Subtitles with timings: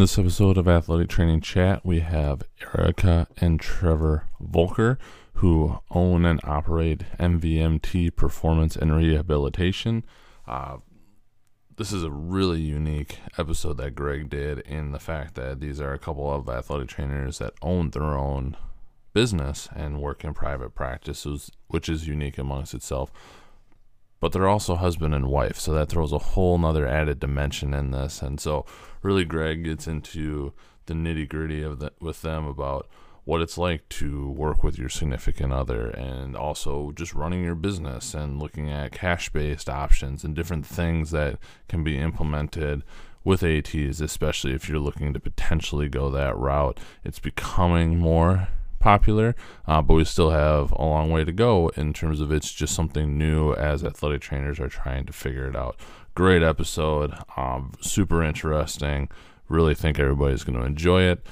[0.00, 2.42] this episode of Athletic Training Chat, we have
[2.74, 4.98] Erica and Trevor Volker,
[5.34, 10.02] who own and operate MVMT Performance and Rehabilitation.
[10.48, 10.78] Uh,
[11.76, 15.92] this is a really unique episode that Greg did in the fact that these are
[15.92, 18.56] a couple of athletic trainers that own their own
[19.12, 23.12] business and work in private practices, which is unique amongst itself.
[24.20, 27.90] But they're also husband and wife, so that throws a whole nother added dimension in
[27.90, 28.20] this.
[28.20, 28.66] And so,
[29.02, 30.52] really, Greg gets into
[30.86, 32.86] the nitty gritty of the, with them about
[33.24, 38.14] what it's like to work with your significant other and also just running your business
[38.14, 42.82] and looking at cash based options and different things that can be implemented
[43.22, 46.80] with ATs, especially if you're looking to potentially go that route.
[47.04, 48.48] It's becoming more
[48.80, 49.36] popular,
[49.68, 52.74] uh, but we still have a long way to go in terms of it's just
[52.74, 55.76] something new as athletic trainers are trying to figure it out.
[56.14, 59.08] Great episode, um, super interesting.
[59.48, 61.24] Really think everybody's going to enjoy it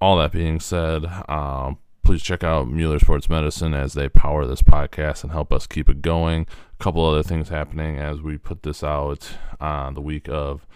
[0.00, 4.62] all that being said, um, please check out Mueller Sports Medicine as they power this
[4.62, 6.46] podcast and help us keep it going.
[6.78, 10.66] A couple other things happening as we put this out on the week of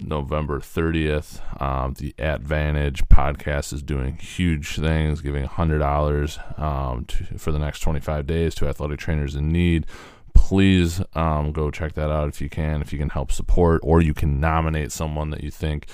[0.00, 1.40] November 30th.
[1.60, 7.80] Um, the Advantage podcast is doing huge things, giving $100 um, to, for the next
[7.80, 9.86] 25 days to athletic trainers in need.
[10.34, 14.00] Please um, go check that out if you can, if you can help support, or
[14.02, 15.86] you can nominate someone that you think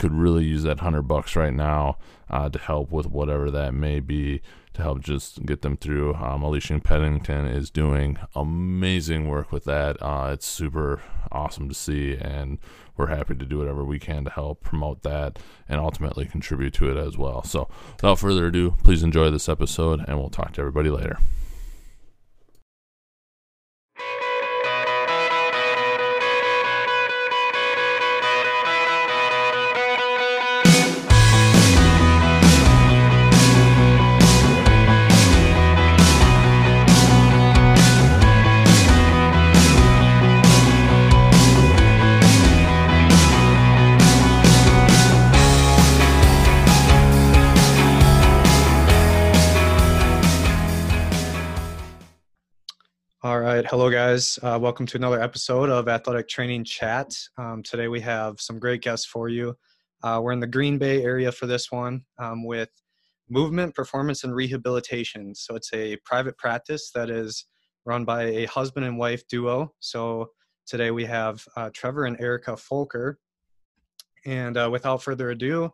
[0.00, 1.98] could really use that hundred bucks right now
[2.30, 4.40] uh, to help with whatever that may be
[4.72, 6.14] to help just get them through.
[6.14, 10.00] Um, Alicia Pennington is doing amazing work with that.
[10.00, 12.58] Uh, it's super awesome to see, and
[12.96, 16.90] we're happy to do whatever we can to help promote that and ultimately contribute to
[16.90, 17.44] it as well.
[17.44, 21.18] So, without further ado, please enjoy this episode, and we'll talk to everybody later.
[53.70, 54.36] Hello, guys.
[54.42, 57.16] Uh, welcome to another episode of Athletic Training Chat.
[57.38, 59.54] Um, today we have some great guests for you.
[60.02, 62.68] Uh, we're in the Green Bay area for this one um, with
[63.28, 65.36] Movement, Performance, and Rehabilitation.
[65.36, 67.46] So it's a private practice that is
[67.84, 69.72] run by a husband and wife duo.
[69.78, 70.30] So
[70.66, 73.20] today we have uh, Trevor and Erica Folker.
[74.26, 75.70] And uh, without further ado,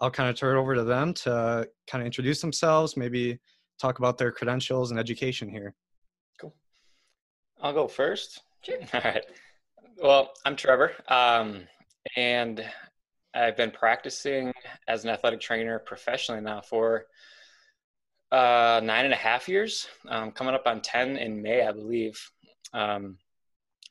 [0.00, 3.40] I'll kind of turn it over to them to kind of introduce themselves, maybe
[3.80, 5.74] talk about their credentials and education here.
[7.62, 8.42] I'll go first.
[8.62, 8.78] Sure.
[8.94, 9.24] All right.
[10.02, 11.64] Well, I'm Trevor, um,
[12.16, 12.64] and
[13.34, 14.52] I've been practicing
[14.88, 17.04] as an athletic trainer professionally now for
[18.32, 22.18] uh, nine and a half years, um, coming up on 10 in May, I believe.
[22.72, 23.18] Um,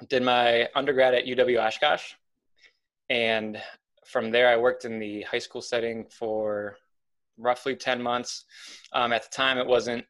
[0.08, 2.14] did my undergrad at UW Oshkosh,
[3.10, 3.62] and
[4.06, 6.78] from there I worked in the high school setting for
[7.38, 8.46] roughly 10 months.
[8.94, 10.06] Um, at the time, it wasn't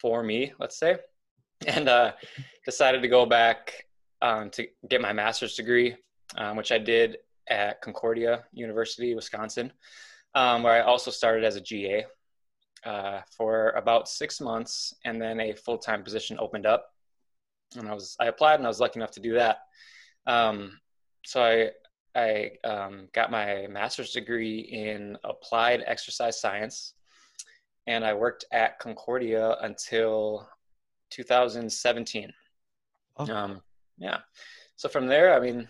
[0.00, 0.96] for me, let's say
[1.66, 2.12] and uh,
[2.64, 3.86] decided to go back
[4.20, 5.96] um, to get my master's degree,
[6.36, 7.18] um, which I did
[7.48, 9.72] at Concordia University, Wisconsin,
[10.34, 12.06] um, where I also started as a GA
[12.84, 16.90] uh, for about six months, and then a full time position opened up,
[17.76, 19.58] and I was I applied and I was lucky enough to do that.
[20.26, 20.78] Um,
[21.24, 21.70] so I
[22.14, 26.94] I um, got my master's degree in applied exercise science,
[27.86, 30.48] and I worked at Concordia until
[31.12, 32.32] 2017.
[33.16, 33.32] Oh.
[33.32, 33.60] Um,
[33.98, 34.18] yeah.
[34.76, 35.68] So from there, I mean,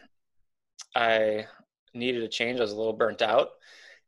[0.94, 1.46] I
[1.94, 2.58] needed a change.
[2.58, 3.50] I was a little burnt out.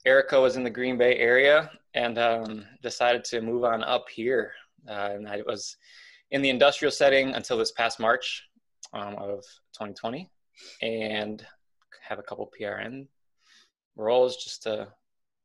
[0.07, 4.53] Erica was in the Green Bay area and um, decided to move on up here.
[4.89, 5.77] Uh, and I was
[6.31, 8.43] in the industrial setting until this past March
[8.93, 9.41] um, of
[9.73, 10.31] 2020
[10.83, 11.45] and
[12.03, 13.07] have a couple PRN
[13.97, 14.89] roles just to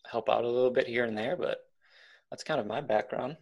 [0.09, 1.37] help out a little bit here and there.
[1.37, 1.59] But
[2.29, 3.37] that's kind of my background.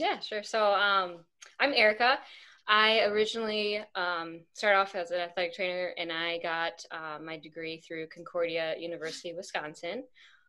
[0.00, 0.42] Yeah, sure.
[0.42, 1.26] So um,
[1.60, 2.18] I'm Erica.
[2.66, 7.82] I originally um, started off as an athletic trainer and I got uh, my degree
[7.86, 10.04] through Concordia University, Wisconsin.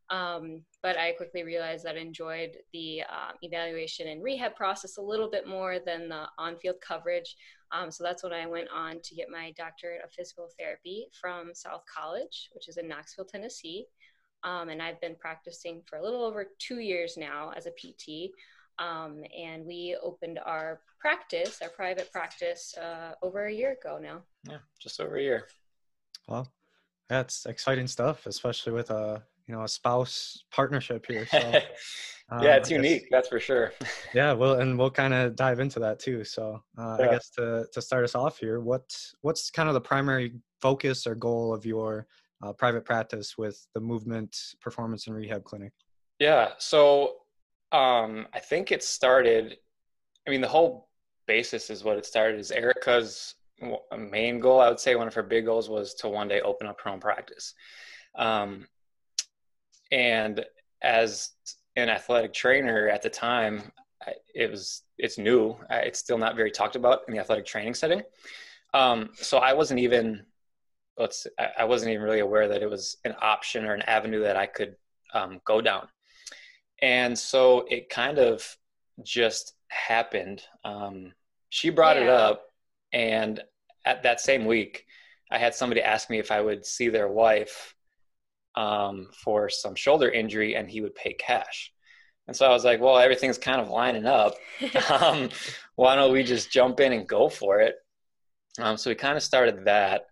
[0.10, 5.02] Um, but I quickly realized that I enjoyed the uh, evaluation and rehab process a
[5.02, 7.36] little bit more than the on field coverage.
[7.74, 11.54] Um, so that's when I went on to get my doctorate of physical therapy from
[11.54, 13.86] South College, which is in Knoxville, Tennessee.
[14.46, 18.32] Um, and I've been practicing for a little over two years now as a PT.
[18.82, 24.24] Um, and we opened our practice, our private practice, uh, over a year ago now.
[24.50, 25.48] Yeah, just over a year.
[26.28, 26.52] Well,
[27.10, 31.28] That's exciting stuff, especially with a you know a spouse partnership here.
[31.28, 31.38] So,
[32.32, 33.74] um, yeah, it's unique, that's for sure.
[34.14, 36.24] yeah, well, and we'll kind of dive into that too.
[36.24, 37.06] So, uh, yeah.
[37.06, 38.90] I guess to to start us off here, what
[39.22, 42.08] what's kind of the primary focus or goal of your
[42.42, 45.74] uh, private practice with the Movement Performance and Rehab Clinic?
[46.20, 47.16] Yeah, so
[47.72, 49.58] um, I think it started.
[50.28, 50.90] I mean, the whole
[51.28, 52.40] basis is what it started.
[52.40, 53.36] Is Erica's
[53.98, 54.60] main goal?
[54.60, 56.90] I would say one of her big goals was to one day open up her
[56.90, 57.54] own practice.
[58.16, 58.68] Um,
[59.92, 60.46] and
[60.82, 61.32] as
[61.76, 63.72] an athletic trainer at the time,
[64.34, 65.56] it was it's new.
[65.70, 68.02] It's still not very talked about in the athletic training setting.
[68.74, 70.26] Um, so I wasn't even
[70.98, 71.28] let's
[71.58, 74.46] I wasn't even really aware that it was an option or an avenue that I
[74.46, 74.76] could
[75.14, 75.88] um, go down.
[76.82, 78.58] And so it kind of
[79.04, 80.44] just happened.
[80.64, 81.14] Um,
[81.50, 82.04] she brought yeah.
[82.04, 82.44] it up,
[82.94, 83.42] and
[83.86, 84.86] at that same week,
[85.30, 87.76] I had somebody ask me if I would see their wife
[88.56, 91.72] um, for some shoulder injury, and he would pay cash.
[92.28, 94.36] And so I was like, well, everything's kind of lining up.
[94.90, 95.30] um,
[95.76, 97.76] why don't we just jump in and go for it?
[98.60, 100.06] Um, so we kind of started that.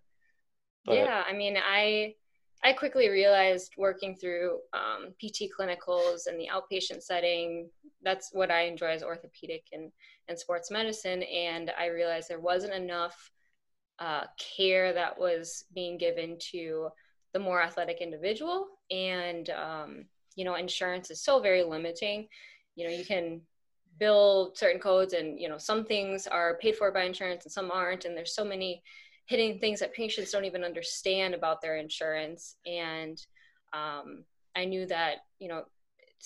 [0.84, 2.14] But, yeah, I mean, I
[2.62, 7.70] I quickly realized working through um, PT clinicals and the outpatient setting,
[8.02, 9.90] that's what I enjoy as orthopedic and,
[10.28, 11.22] and sports medicine.
[11.22, 13.30] And I realized there wasn't enough
[13.98, 16.88] uh, care that was being given to
[17.32, 18.66] the more athletic individual.
[18.90, 20.04] And, um,
[20.36, 22.28] you know, insurance is so very limiting.
[22.76, 23.40] You know, you can
[23.98, 27.70] bill certain codes and, you know, some things are paid for by insurance and some
[27.70, 28.04] aren't.
[28.04, 28.82] And there's so many
[29.30, 32.56] hitting things that patients don't even understand about their insurance.
[32.66, 33.24] And
[33.72, 34.24] um,
[34.56, 35.62] I knew that, you know,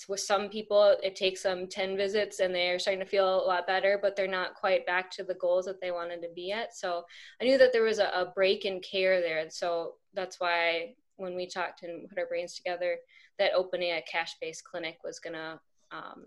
[0.09, 3.67] with some people, it takes them 10 visits and they're starting to feel a lot
[3.67, 6.75] better, but they're not quite back to the goals that they wanted to be at.
[6.75, 7.03] So
[7.39, 9.37] I knew that there was a, a break in care there.
[9.37, 12.97] And so that's why when we talked and put our brains together,
[13.37, 15.59] that opening a cash based clinic was going to
[15.91, 16.25] um,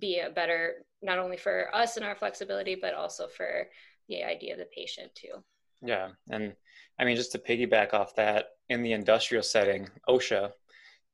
[0.00, 3.68] be a better, not only for us and our flexibility, but also for
[4.08, 5.44] the idea of the patient too.
[5.82, 6.08] Yeah.
[6.30, 6.54] And
[6.98, 10.52] I mean, just to piggyback off that, in the industrial setting, OSHA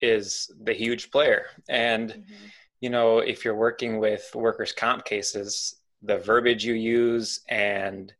[0.01, 1.47] is the huge player.
[1.69, 2.47] And, mm-hmm.
[2.81, 8.13] you know, if you're working with workers' comp cases, the verbiage you use and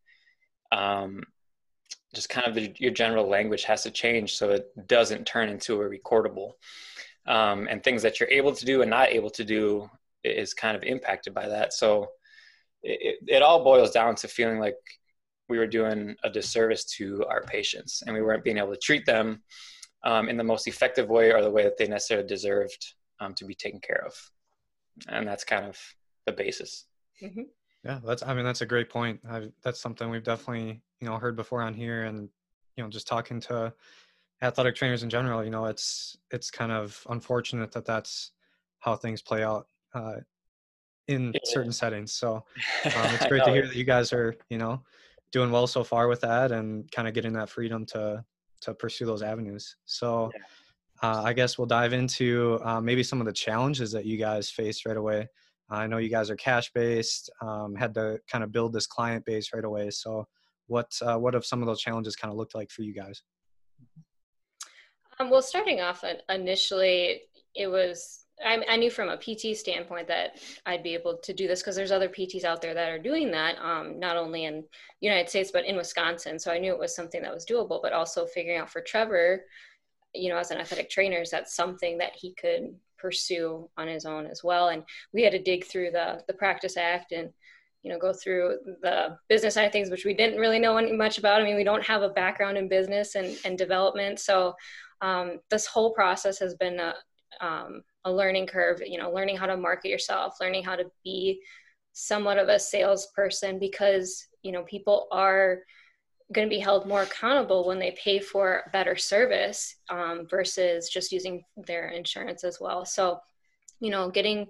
[0.73, 1.23] um,
[2.15, 5.81] just kind of the, your general language has to change so it doesn't turn into
[5.81, 6.53] a recordable.
[7.27, 9.89] Um, and things that you're able to do and not able to do
[10.25, 11.73] is kind of impacted by that.
[11.75, 12.09] So
[12.83, 14.77] it, it all boils down to feeling like
[15.49, 19.07] we were doing a disservice to our patients and we weren't being able to treat
[19.07, 19.43] them
[20.05, 23.45] um, in the most effective way or the way that they necessarily deserved um, to
[23.45, 24.15] be taken care of.
[25.09, 25.79] And that's kind of
[26.27, 26.87] the basis.
[27.23, 27.43] Mm-hmm.
[27.85, 29.21] Yeah, that's, I mean, that's a great point.
[29.29, 32.29] I, that's something we've definitely, you know, heard before on here and,
[32.77, 33.73] you know, just talking to
[34.43, 38.33] athletic trainers in general, you know, it's, it's kind of unfortunate that that's
[38.81, 40.17] how things play out uh,
[41.09, 42.13] in certain settings.
[42.13, 42.37] So
[42.85, 44.83] um, it's great to hear that you guys are, you know,
[45.33, 48.25] doing well so far with that and kind of getting that freedom to
[48.61, 49.77] to pursue those avenues.
[49.85, 50.31] So
[51.03, 54.51] uh, I guess we'll dive into uh, maybe some of the challenges that you guys
[54.51, 55.29] faced right away.
[55.71, 59.25] I know you guys are cash based, um, had to kind of build this client
[59.25, 59.91] base right away.
[59.91, 60.27] So
[60.67, 63.23] what uh, what have some of those challenges kind of looked like for you guys?
[65.21, 67.23] Um, well, starting off initially,
[67.55, 71.49] it was I, I, knew from a PT standpoint that I'd be able to do
[71.49, 74.65] this because there's other PTs out there that are doing that, um, not only in
[75.01, 76.39] United States but in Wisconsin.
[76.39, 77.81] So I knew it was something that was doable.
[77.83, 79.45] But also figuring out for Trevor,
[80.15, 84.05] you know, as an athletic trainer, is that something that he could pursue on his
[84.05, 84.69] own as well.
[84.69, 87.31] And we had to dig through the the Practice Act and
[87.83, 91.19] you know go through the business side of things, which we didn't really know much
[91.19, 91.41] about.
[91.41, 94.55] I mean, we don't have a background in business and and development, so.
[95.01, 96.93] Um, this whole process has been a,
[97.41, 101.41] um, a learning curve you know learning how to market yourself learning how to be
[101.93, 105.61] somewhat of a salesperson because you know people are
[106.33, 111.11] going to be held more accountable when they pay for better service um, versus just
[111.11, 112.85] using their insurance as well.
[112.85, 113.21] So
[113.81, 114.47] you know getting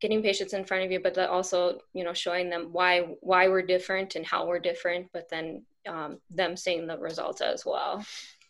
[0.00, 3.62] getting patients in front of you but also you know showing them why why we're
[3.62, 8.04] different and how we're different but then um, them seeing the results as well.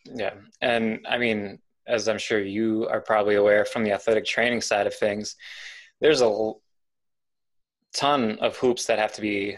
[0.05, 0.33] Yeah.
[0.61, 4.87] And i mean as I'm sure you are probably aware from the athletic training side
[4.87, 5.35] of things,
[5.99, 6.51] there's a
[7.93, 9.57] ton of hoops that have to be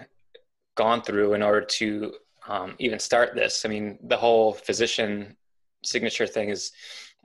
[0.75, 2.13] gone through in order to
[2.47, 3.65] um, even start this.
[3.65, 5.35] I mean, the whole physician
[5.83, 6.71] signature thing is,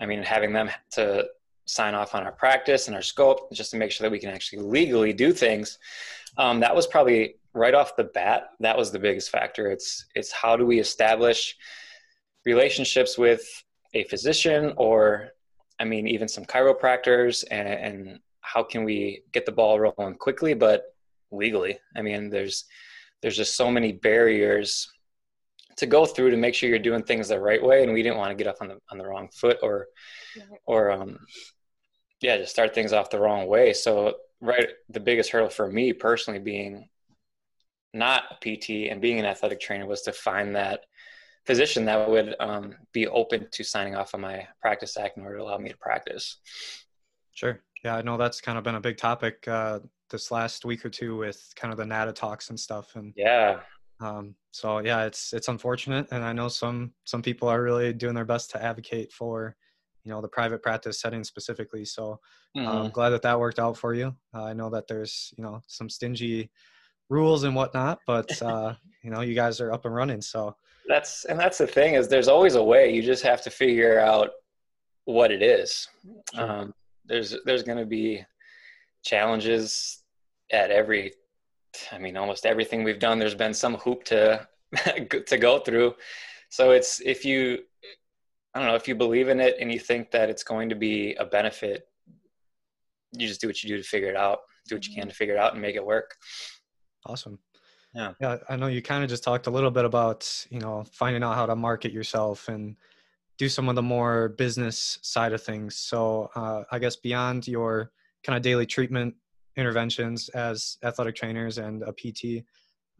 [0.00, 1.26] I mean, having them to
[1.66, 4.30] sign off on our practice and our scope just to make sure that we can
[4.30, 5.78] actually legally do things.
[6.38, 8.50] Um, that was probably right off the bat.
[8.60, 9.70] That was the biggest factor.
[9.70, 11.56] It's it's how do we establish
[12.44, 15.30] relationships with a physician or
[15.78, 20.54] I mean, even some chiropractors and, and how can we get the ball rolling quickly,
[20.54, 20.84] but
[21.30, 21.78] legally?
[21.94, 22.64] I mean, there's,
[23.20, 24.90] there's just so many barriers
[25.76, 27.82] to go through to make sure you're doing things the right way.
[27.82, 29.88] And we didn't want to get off on the, on the wrong foot or,
[30.64, 31.18] or, um,
[32.22, 33.74] yeah, just start things off the wrong way.
[33.74, 36.88] So right, the biggest hurdle for me personally being
[37.92, 40.86] not a PT and being an athletic trainer was to find that
[41.46, 45.38] physician that would um, be open to signing off on my practice act in order
[45.38, 46.38] to allow me to practice.
[47.32, 47.60] Sure.
[47.84, 50.90] Yeah, I know that's kind of been a big topic uh, this last week or
[50.90, 52.96] two with kind of the NATA talks and stuff.
[52.96, 53.60] And yeah,
[54.00, 58.14] um, so yeah, it's it's unfortunate, and I know some some people are really doing
[58.14, 59.56] their best to advocate for
[60.04, 61.84] you know the private practice setting specifically.
[61.84, 62.20] So
[62.56, 62.66] mm-hmm.
[62.66, 64.14] I'm glad that that worked out for you.
[64.34, 66.50] Uh, I know that there's you know some stingy
[67.08, 70.20] rules and whatnot, but uh, you know you guys are up and running.
[70.20, 70.56] So
[70.88, 72.92] that's and that's the thing is there's always a way.
[72.92, 74.30] You just have to figure out
[75.04, 75.88] what it is.
[76.34, 76.74] Um,
[77.04, 78.24] there's there's going to be
[79.04, 80.02] challenges
[80.52, 81.12] at every.
[81.92, 83.18] I mean, almost everything we've done.
[83.18, 84.46] There's been some hoop to
[85.26, 85.94] to go through.
[86.48, 87.58] So it's if you,
[88.54, 90.74] I don't know, if you believe in it and you think that it's going to
[90.74, 91.88] be a benefit,
[93.12, 94.40] you just do what you do to figure it out.
[94.68, 95.10] Do what you can mm-hmm.
[95.10, 96.14] to figure it out and make it work.
[97.04, 97.38] Awesome.
[97.96, 98.12] Yeah.
[98.20, 98.36] Yeah.
[98.48, 101.34] I know you kind of just talked a little bit about, you know, finding out
[101.34, 102.76] how to market yourself and
[103.38, 105.76] do some of the more business side of things.
[105.76, 107.90] So uh, I guess beyond your
[108.22, 109.14] kind of daily treatment
[109.56, 112.44] interventions as athletic trainers and a PT,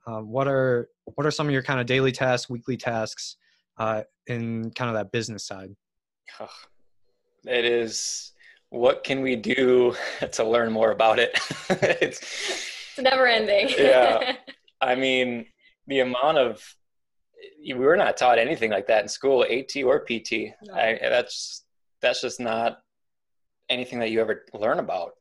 [0.07, 3.37] uh, what are what are some of your kind of daily tasks, weekly tasks
[3.77, 5.75] uh, in kind of that business side?
[7.45, 8.33] It is
[8.71, 9.95] what can we do
[10.33, 11.39] to learn more about it?
[11.71, 12.21] it's,
[12.93, 13.69] it's never ending.
[13.77, 14.37] yeah.
[14.81, 15.47] I mean,
[15.87, 16.63] the amount of
[17.65, 20.55] we were not taught anything like that in school, AT or PT.
[20.63, 20.75] No.
[20.75, 21.65] I, that's
[22.01, 22.81] that's just not
[23.69, 25.13] anything that you ever learn about.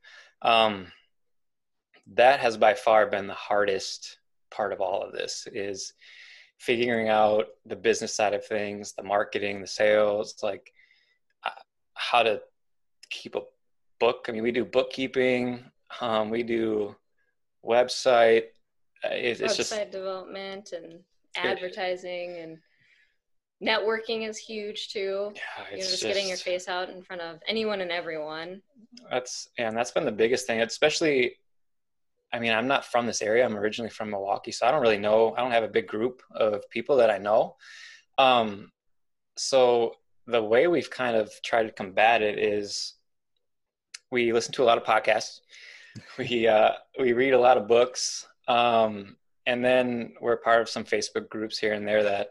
[0.41, 0.87] Um,
[2.13, 4.17] that has by far been the hardest
[4.51, 5.93] part of all of this is
[6.59, 10.71] figuring out the business side of things, the marketing, the sales, like
[11.43, 11.49] uh,
[11.95, 12.41] how to
[13.09, 13.41] keep a
[13.99, 14.25] book.
[14.27, 15.63] I mean, we do bookkeeping,
[15.99, 16.95] um, we do
[17.65, 18.45] website,
[19.11, 20.99] it, it's website just development and
[21.35, 22.57] advertising it, and
[23.63, 25.31] networking is huge too.
[25.35, 28.61] Yeah, you know, just, just, getting your face out in front of anyone and everyone.
[29.09, 31.35] That's and that's been the biggest thing, especially.
[32.33, 33.45] I mean, I'm not from this area.
[33.45, 35.33] I'm originally from Milwaukee, so I don't really know.
[35.37, 37.55] I don't have a big group of people that I know.
[38.17, 38.71] Um,
[39.37, 39.93] so
[40.27, 42.95] the way we've kind of tried to combat it is
[44.11, 45.39] we listen to a lot of podcasts.
[46.17, 48.27] We uh, we read a lot of books.
[48.47, 52.29] Um, and then we're part of some Facebook groups here and there that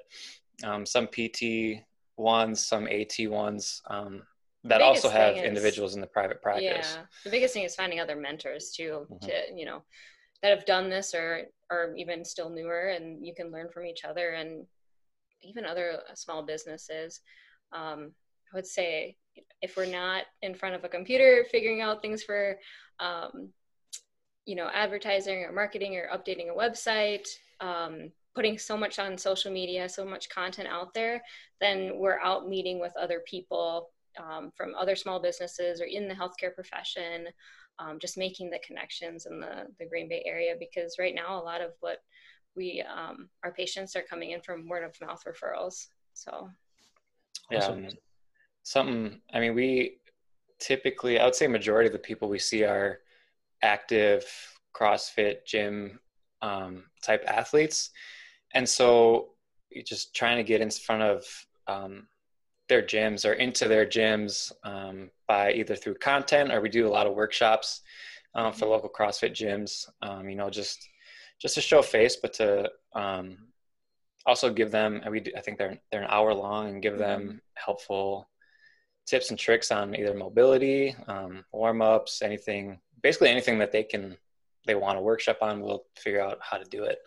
[0.65, 1.83] um, some PT
[2.17, 4.23] ones, some AT ones um,
[4.65, 6.97] that also have is, individuals in the private practice.
[6.97, 9.27] Yeah, the biggest thing is finding other mentors too, mm-hmm.
[9.27, 9.83] to you know,
[10.43, 14.05] that have done this or or even still newer, and you can learn from each
[14.05, 14.67] other and
[15.43, 17.21] even other small businesses.
[17.73, 18.13] Um,
[18.53, 19.17] I would say
[19.63, 22.59] if we're not in front of a computer figuring out things for
[23.01, 23.51] um,
[24.47, 27.27] you know advertising or marketing or updating a website
[27.61, 31.23] um, putting so much on social media so much content out there
[31.61, 36.15] then we're out meeting with other people um, from other small businesses or in the
[36.15, 37.27] healthcare profession
[37.79, 41.43] um, just making the connections in the, the green bay area because right now a
[41.43, 41.99] lot of what
[42.57, 46.49] we um, our patients are coming in from word of mouth referrals so
[47.51, 47.89] yeah awesome.
[48.63, 49.99] something i mean we
[50.61, 53.01] typically i would say majority of the people we see are
[53.65, 54.25] active
[54.75, 55.99] CrossFit gym
[56.43, 57.91] um, type athletes,
[58.53, 59.31] and so
[59.83, 61.25] just trying to get in front of
[61.67, 62.07] um,
[62.69, 66.91] their gyms or into their gyms um, by either through content or we do a
[66.91, 67.83] lot of workshops
[68.35, 69.89] um, for local CrossFit gyms.
[70.03, 70.89] Um, you know, just
[71.41, 73.39] just to show face, but to um,
[74.27, 75.03] also give them.
[75.11, 77.37] We do, I think they're they're an hour long and give them mm-hmm.
[77.55, 78.29] helpful
[79.07, 80.97] tips and tricks on either mobility,
[81.53, 84.17] warm ups, anything basically anything that they can
[84.67, 86.99] they want to workshop on we'll figure out how to do it.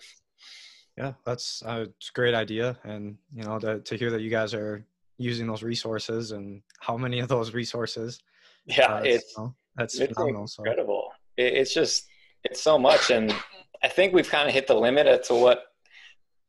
[0.96, 2.78] Yeah that's uh, a great idea.
[2.86, 4.86] And you know to, to hear that you guys are
[5.18, 8.20] using those resources and how many of those resources
[8.68, 11.04] yeah uh, it's you know, that's it's phenomenal, incredible.
[11.12, 11.44] So.
[11.44, 12.08] it, it's just
[12.44, 13.12] it's so much.
[13.12, 13.36] And
[13.84, 15.64] i think we've kind of hit the limit as to what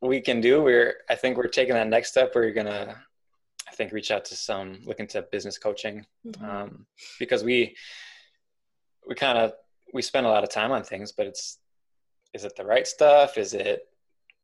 [0.02, 0.62] we can do.
[0.62, 2.34] We're i think we're taking that next step.
[2.34, 2.96] Where you're gonna
[3.66, 6.04] i think reach out to some look into business coaching.
[6.26, 6.44] Mm-hmm.
[6.44, 6.86] um,
[7.18, 7.74] because we
[9.08, 9.52] we kind of
[9.92, 11.58] we spend a lot of time on things, but it's
[12.34, 13.38] is it the right stuff?
[13.38, 13.88] Is it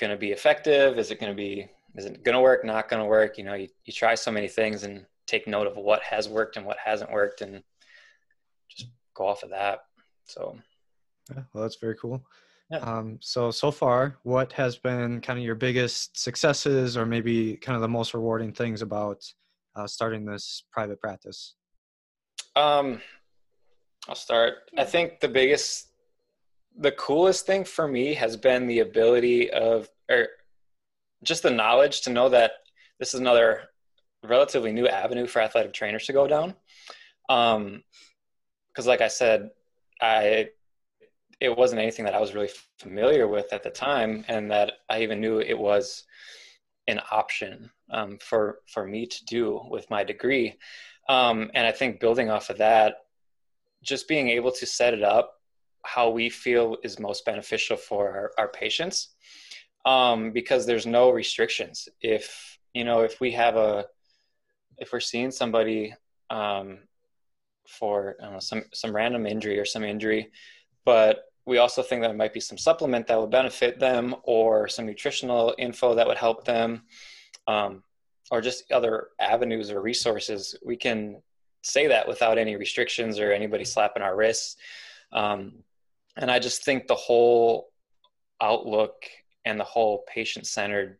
[0.00, 0.98] going to be effective?
[0.98, 2.64] Is it going to be is it going to work?
[2.64, 3.38] Not going to work?
[3.38, 6.56] You know, you, you try so many things, and take note of what has worked
[6.56, 7.62] and what hasn't worked and
[8.68, 9.80] just go off of that.
[10.26, 10.58] So,
[11.30, 12.24] yeah, well, that's very cool.
[12.70, 12.78] Yeah.
[12.78, 17.76] Um, so so far, what has been kind of your biggest successes, or maybe kind
[17.76, 19.22] of the most rewarding things about
[19.76, 21.54] uh, starting this private practice?
[22.56, 23.00] Um,
[24.08, 24.70] I'll start.
[24.76, 25.88] I think the biggest,
[26.78, 30.28] the coolest thing for me has been the ability of, or
[31.22, 32.52] just the knowledge to know that
[32.98, 33.62] this is another
[34.22, 36.54] relatively new avenue for athletic trainers to go down.
[37.28, 37.82] Um,
[38.72, 39.50] because like I said,
[40.00, 40.48] I
[41.40, 45.02] it wasn't anything that I was really familiar with at the time, and that I
[45.02, 46.04] even knew it was
[46.88, 50.56] an option um, for for me to do with my degree.
[51.08, 53.03] Um, and I think building off of that,
[53.84, 55.34] just being able to set it up
[55.84, 59.14] how we feel is most beneficial for our, our patients,
[59.84, 61.88] um, because there's no restrictions.
[62.00, 63.86] If you know, if we have a,
[64.78, 65.94] if we're seeing somebody
[66.30, 66.78] um,
[67.68, 70.30] for know, some some random injury or some injury,
[70.84, 74.66] but we also think that it might be some supplement that would benefit them or
[74.66, 76.82] some nutritional info that would help them
[77.46, 77.82] um,
[78.30, 81.20] or just other avenues or resources we can
[81.64, 84.56] say that without any restrictions or anybody slapping our wrists
[85.12, 85.52] um,
[86.16, 87.70] and i just think the whole
[88.40, 89.04] outlook
[89.44, 90.98] and the whole patient-centered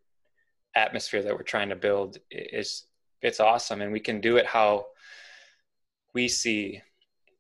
[0.77, 2.87] atmosphere that we're trying to build is
[3.23, 4.85] it's awesome and we can do it how
[6.15, 6.81] we see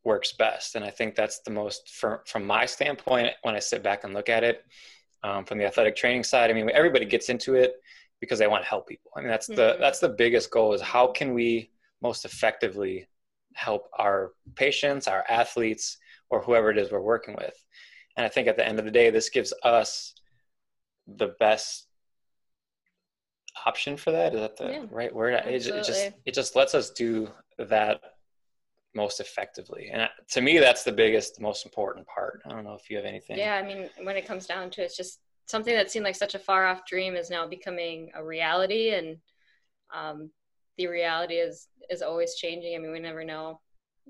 [0.04, 0.76] works best.
[0.76, 4.14] And I think that's the most, for, from my standpoint, when I sit back and
[4.14, 4.64] look at it,
[5.23, 7.76] um, from the athletic training side, I mean, everybody gets into it
[8.21, 9.11] because they want to help people.
[9.16, 9.57] I mean, that's mm-hmm.
[9.57, 11.71] the that's the biggest goal is how can we
[12.02, 13.07] most effectively
[13.54, 15.99] help our patients, our athletes,
[16.30, 17.56] or whoever it is we're working with.
[18.16, 20.14] And I think at the end of the day, this gives us
[21.06, 21.87] the best
[23.66, 24.34] option for that.
[24.34, 25.34] Is that the yeah, right word?
[25.34, 28.00] It, it just it just lets us do that
[28.94, 29.90] most effectively.
[29.92, 32.43] And to me, that's the biggest, most important part.
[32.47, 33.38] I don't know if you have anything.
[33.38, 36.17] Yeah, I mean, when it comes down to it, it's just something that seemed like
[36.17, 39.19] such a far off dream is now becoming a reality, and
[39.93, 40.30] um,
[40.76, 42.75] the reality is is always changing.
[42.75, 43.60] I mean, we never know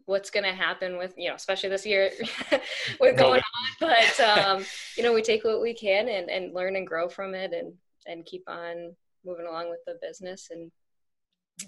[0.06, 2.10] what's going to happen with you know, especially this year
[3.00, 3.72] with going on.
[3.80, 4.64] But um,
[4.96, 7.72] you know, we take what we can and and learn and grow from it, and
[8.06, 10.70] and keep on moving along with the business and.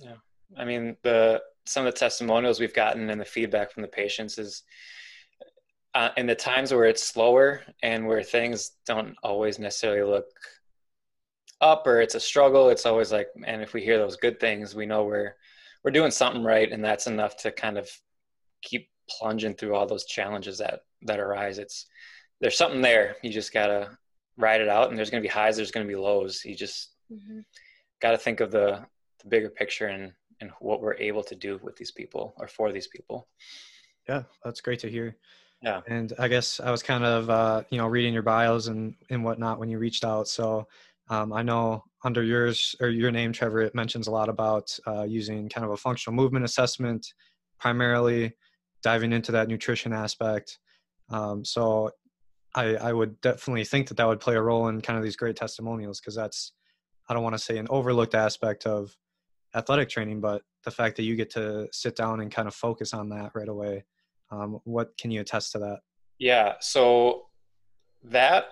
[0.01, 0.17] Yeah.
[0.57, 4.39] I mean, the some of the testimonials we've gotten and the feedback from the patients
[4.39, 4.63] is
[5.95, 10.27] uh, in the times where it's slower and where things don't always necessarily look
[11.61, 14.75] up or it's a struggle it's always like and if we hear those good things
[14.75, 15.35] we know we're
[15.83, 17.89] we're doing something right and that's enough to kind of
[18.63, 21.87] keep plunging through all those challenges that that arise it's
[22.41, 23.97] there's something there you just gotta
[24.37, 27.41] ride it out and there's gonna be highs there's gonna be lows you just mm-hmm.
[28.03, 28.85] gotta think of the
[29.23, 32.73] the bigger picture and and what we're able to do with these people or for
[32.73, 33.29] these people.
[34.09, 35.17] Yeah, that's great to hear.
[35.63, 35.81] Yeah.
[35.89, 39.25] And I guess I was kind of, uh, you know, reading your bios and, and
[39.25, 40.29] whatnot when you reached out.
[40.29, 40.69] So
[41.09, 45.03] um, I know under yours or your name, Trevor, it mentions a lot about uh,
[45.03, 47.07] using kind of a functional movement assessment,
[47.59, 48.35] primarily
[48.83, 50.59] diving into that nutrition aspect.
[51.11, 51.91] Um, so
[52.55, 55.17] I, I would definitely think that that would play a role in kind of these
[55.17, 56.53] great testimonials because that's,
[57.09, 58.97] I don't want to say an overlooked aspect of
[59.55, 62.93] athletic training, but the fact that you get to sit down and kind of focus
[62.93, 63.85] on that right away.
[64.31, 65.81] Um, what can you attest to that?
[66.19, 67.27] Yeah, so
[68.05, 68.47] that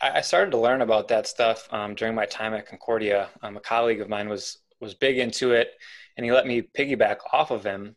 [0.00, 3.28] I started to learn about that stuff um, during my time at Concordia.
[3.42, 5.70] Um, a colleague of mine was was big into it,
[6.16, 7.96] and he let me piggyback off of him.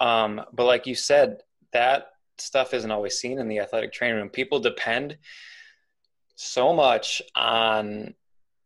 [0.00, 1.38] Um, but like you said,
[1.72, 2.08] that
[2.38, 4.28] stuff isn't always seen in the athletic training room.
[4.28, 5.16] People depend
[6.36, 8.14] so much on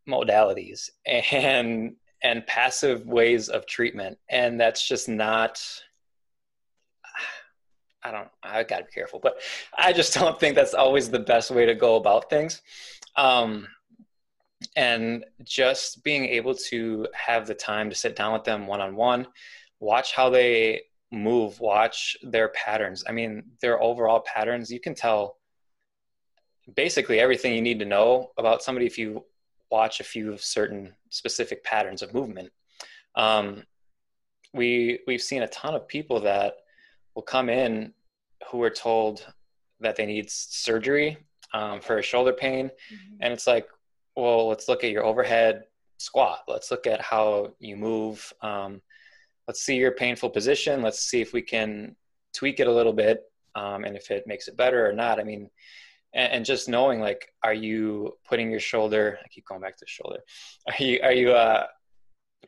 [0.07, 5.61] modalities and and passive ways of treatment and that's just not
[8.03, 9.41] i don't I've gotta be careful but
[9.77, 12.61] i just don't think that's always the best way to go about things
[13.15, 13.67] um,
[14.75, 19.27] and just being able to have the time to sit down with them one-on-one
[19.79, 25.37] watch how they move watch their patterns i mean their overall patterns you can tell
[26.75, 29.23] basically everything you need to know about somebody if you
[29.73, 32.51] watch a few of certain specific patterns of movement.
[33.15, 33.63] Um,
[34.53, 36.53] we we've seen a ton of people that
[37.15, 37.93] will come in
[38.51, 39.25] who are told
[39.79, 41.17] that they need surgery
[41.53, 43.15] um, for a shoulder pain, mm-hmm.
[43.21, 43.67] and it's like,
[44.15, 45.63] well, let's look at your overhead
[45.97, 46.39] squat.
[46.47, 48.31] Let's look at how you move.
[48.41, 48.81] Um,
[49.47, 50.81] let's see your painful position.
[50.81, 51.95] Let's see if we can
[52.33, 53.21] tweak it a little bit,
[53.55, 55.19] um, and if it makes it better or not.
[55.19, 55.49] I mean,
[56.13, 59.85] and, and, just knowing like are you putting your shoulder i keep going back to
[59.87, 60.19] shoulder
[60.67, 61.65] are you are you uh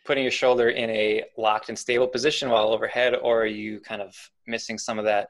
[0.04, 4.02] putting your shoulder in a locked and stable position while overhead, or are you kind
[4.02, 4.14] of
[4.48, 5.30] missing some of that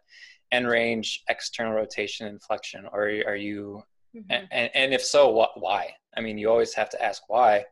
[0.51, 3.83] end range external rotation and flexion, or are you?
[4.15, 4.45] Mm-hmm.
[4.51, 5.59] And, and if so, what?
[5.59, 5.93] Why?
[6.15, 7.65] I mean, you always have to ask why,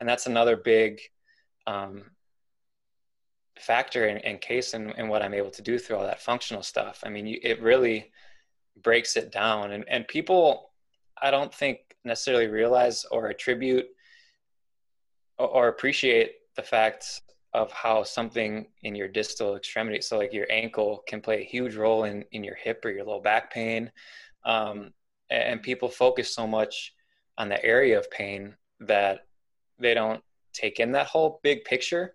[0.00, 1.00] and that's another big
[1.66, 2.04] um,
[3.58, 6.62] factor and, and case in, in, what I'm able to do through all that functional
[6.62, 7.02] stuff.
[7.06, 8.10] I mean, you, it really
[8.82, 10.70] breaks it down, and and people,
[11.20, 13.86] I don't think necessarily realize or attribute
[15.38, 21.02] or, appreciate the fact of how something in your distal extremity, so like your ankle,
[21.06, 23.90] can play a huge role in in your hip or your low back pain.
[24.44, 24.92] Um,
[25.30, 26.92] and people focus so much
[27.38, 29.26] on the area of pain that
[29.78, 32.14] they don't take in that whole big picture.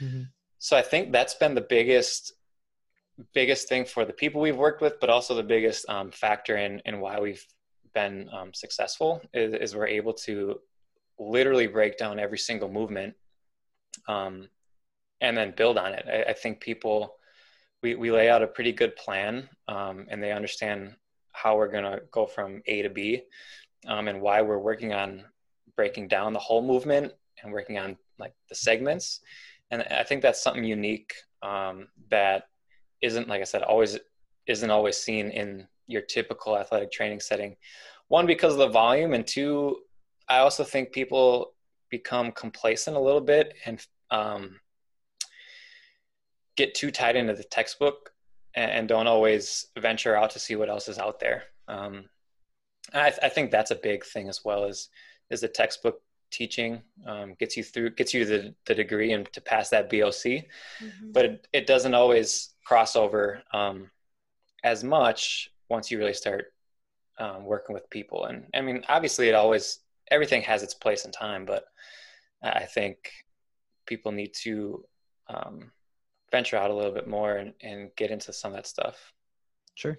[0.00, 0.22] Mm-hmm.
[0.58, 2.32] So I think that's been the biggest
[3.32, 6.82] biggest thing for the people we've worked with, but also the biggest um, factor in
[6.84, 7.44] in why we've
[7.94, 10.60] been um, successful is, is, we're able to
[11.18, 13.14] literally break down every single movement
[14.08, 14.48] um,
[15.20, 16.04] and then build on it.
[16.06, 17.16] I, I, think people
[17.82, 20.94] we we lay out a pretty good plan um, and they understand
[21.32, 23.22] how we're going to go from A to B
[23.86, 25.24] um, and why we're working on
[25.74, 29.20] breaking down the whole movement and working on like the segments
[29.70, 32.44] and i think that's something unique um, that
[33.02, 33.98] isn't like i said always
[34.46, 37.56] isn't always seen in your typical athletic training setting
[38.08, 39.76] one because of the volume and two
[40.28, 41.52] i also think people
[41.90, 44.60] become complacent a little bit and um,
[46.56, 48.12] get too tied into the textbook
[48.54, 51.44] and, and, don't always venture out to see what else is out there.
[51.68, 52.06] Um,
[52.94, 54.88] I, I, think that's a big thing as well as
[55.30, 59.40] is the textbook teaching um, gets you through gets you the, the degree and to
[59.40, 60.44] pass that boc
[60.80, 61.12] mm-hmm.
[61.12, 63.90] but it, it, doesn't always cross over um,
[64.62, 66.52] as much once you really start
[67.18, 68.26] um, working with people.
[68.26, 71.64] And i mean obviously it always everything has its place and time but
[72.42, 73.10] i think
[73.86, 74.84] people need to
[75.28, 75.70] um,
[76.30, 79.12] venture out a little bit more and, and get into some of that stuff
[79.74, 79.96] sure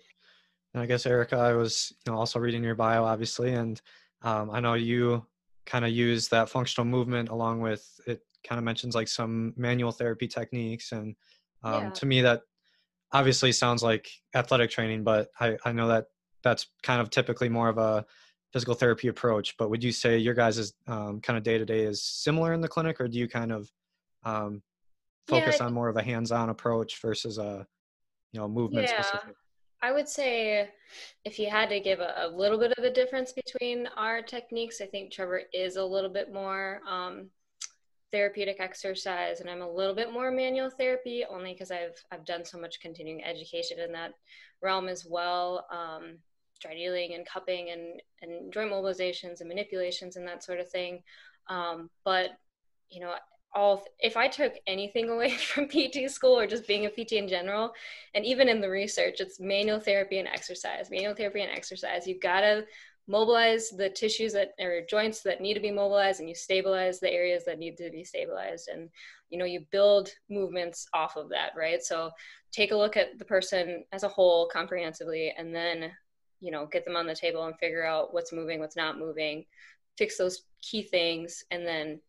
[0.73, 3.81] and i guess erica i was you know also reading your bio obviously and
[4.21, 5.25] um, i know you
[5.65, 9.91] kind of use that functional movement along with it kind of mentions like some manual
[9.91, 11.15] therapy techniques and
[11.63, 11.89] um, yeah.
[11.89, 12.41] to me that
[13.11, 16.05] obviously sounds like athletic training but I, I know that
[16.43, 18.05] that's kind of typically more of a
[18.57, 22.53] physical therapy approach but would you say your guys' um, kind of day-to-day is similar
[22.53, 23.71] in the clinic or do you kind of
[24.23, 24.63] um,
[25.27, 27.67] focus yeah, on more of a hands-on approach versus a
[28.31, 29.01] you know movement yeah.
[29.01, 29.35] specific
[29.83, 30.69] I would say
[31.23, 34.81] if you had to give a, a, little bit of a difference between our techniques,
[34.81, 37.29] I think Trevor is a little bit more um,
[38.11, 42.43] therapeutic exercise, and I'm a little bit more manual therapy, only because I've I've done
[42.43, 44.13] so much continuing education in that
[44.63, 45.67] realm as well.
[45.71, 46.17] Um,
[46.59, 46.73] dry
[47.13, 51.01] and cupping and, and joint mobilizations and manipulations and that sort of thing.
[51.49, 52.31] Um, but
[52.89, 53.13] you know,
[53.55, 57.27] all if i took anything away from pt school or just being a pt in
[57.27, 57.71] general
[58.13, 62.05] and even in the research it's manual therapy and exercise manual therapy and exercise.
[62.07, 62.65] You gotta
[63.07, 67.11] mobilize the tissues that or joints that need to be mobilized and you stabilize the
[67.11, 68.67] areas that need to be stabilized.
[68.67, 68.89] And
[69.29, 71.81] you know you build movements off of that right?
[71.81, 72.11] So
[72.51, 75.91] take a look at the person as a whole comprehensively and then
[76.39, 79.45] you know get them on the table and figure out what's moving what's not moving
[79.97, 81.99] fix those key things and then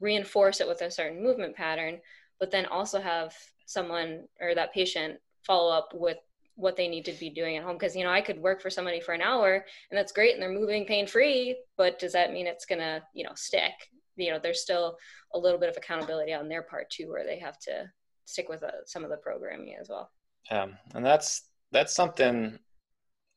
[0.00, 2.00] reinforce it with a certain movement pattern,
[2.38, 3.34] but then also have
[3.66, 6.18] someone or that patient follow up with
[6.56, 7.76] what they need to be doing at home.
[7.76, 10.42] Because you know i could work for somebody for an hour and that's great and
[10.42, 13.72] they're moving pain free but does that mean it's gonna you know stick?
[14.16, 14.96] You know there's still
[15.34, 17.90] a little bit of accountability on their part too where they have to
[18.26, 20.10] stick with uh, some of the programming as well.
[20.50, 22.58] Yeah and that's that's something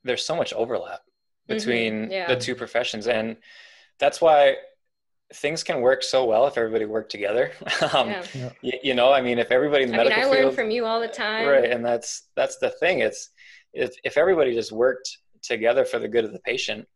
[0.04, 1.54] there's so much overlap mm-hmm.
[1.54, 2.12] between mm-hmm.
[2.12, 2.28] yeah.
[2.28, 3.38] the two professions and
[4.00, 4.56] that's why
[5.34, 7.52] things can work so well if everybody worked together.
[7.94, 8.50] um, yeah.
[8.62, 10.56] you, you, know, I mean, if everybody in the I medical mean, I field, learn
[10.56, 11.70] from you all the time, right?
[11.70, 13.00] And that's that's the thing.
[13.00, 13.30] It's
[13.74, 16.88] if if everybody just worked together for the good of the patient,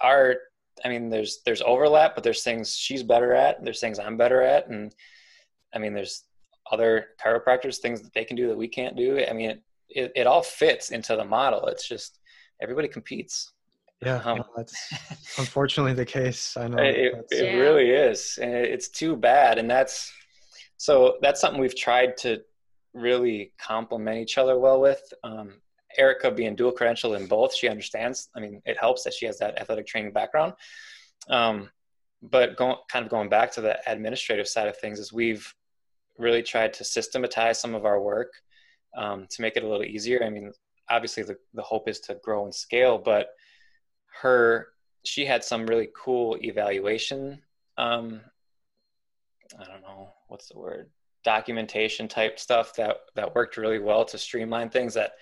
[0.00, 0.36] our
[0.84, 4.42] I mean, there's there's overlap, but there's things she's better at, there's things I'm better
[4.42, 4.94] at, and
[5.74, 6.24] I mean, there's
[6.70, 9.24] other chiropractors things that they can do that we can't do.
[9.28, 11.66] I mean, it, it, it all fits into the model.
[11.66, 12.18] It's just
[12.62, 13.52] everybody competes.
[14.02, 14.74] Yeah, um, that's
[15.38, 16.56] unfortunately the case.
[16.56, 17.56] I know it, it yeah.
[17.56, 19.58] really is, and it's too bad.
[19.58, 20.10] And that's
[20.78, 22.40] so that's something we've tried to
[22.94, 25.02] really complement each other well with.
[25.22, 25.60] Um,
[25.98, 28.30] Erica being dual credential in both, she understands.
[28.34, 30.54] I mean, it helps that she has that athletic training background.
[31.28, 31.68] Um,
[32.22, 35.52] but going kind of going back to the administrative side of things, is we've
[36.18, 38.32] really tried to systematize some of our work
[38.96, 40.22] um, to make it a little easier.
[40.24, 40.52] I mean,
[40.88, 43.30] obviously the, the hope is to grow and scale, but
[44.22, 44.68] her
[45.02, 47.40] she had some really cool evaluation
[47.78, 48.20] um,
[49.58, 50.90] I don't know what's the word
[51.24, 55.12] documentation type stuff that that worked really well to streamline things that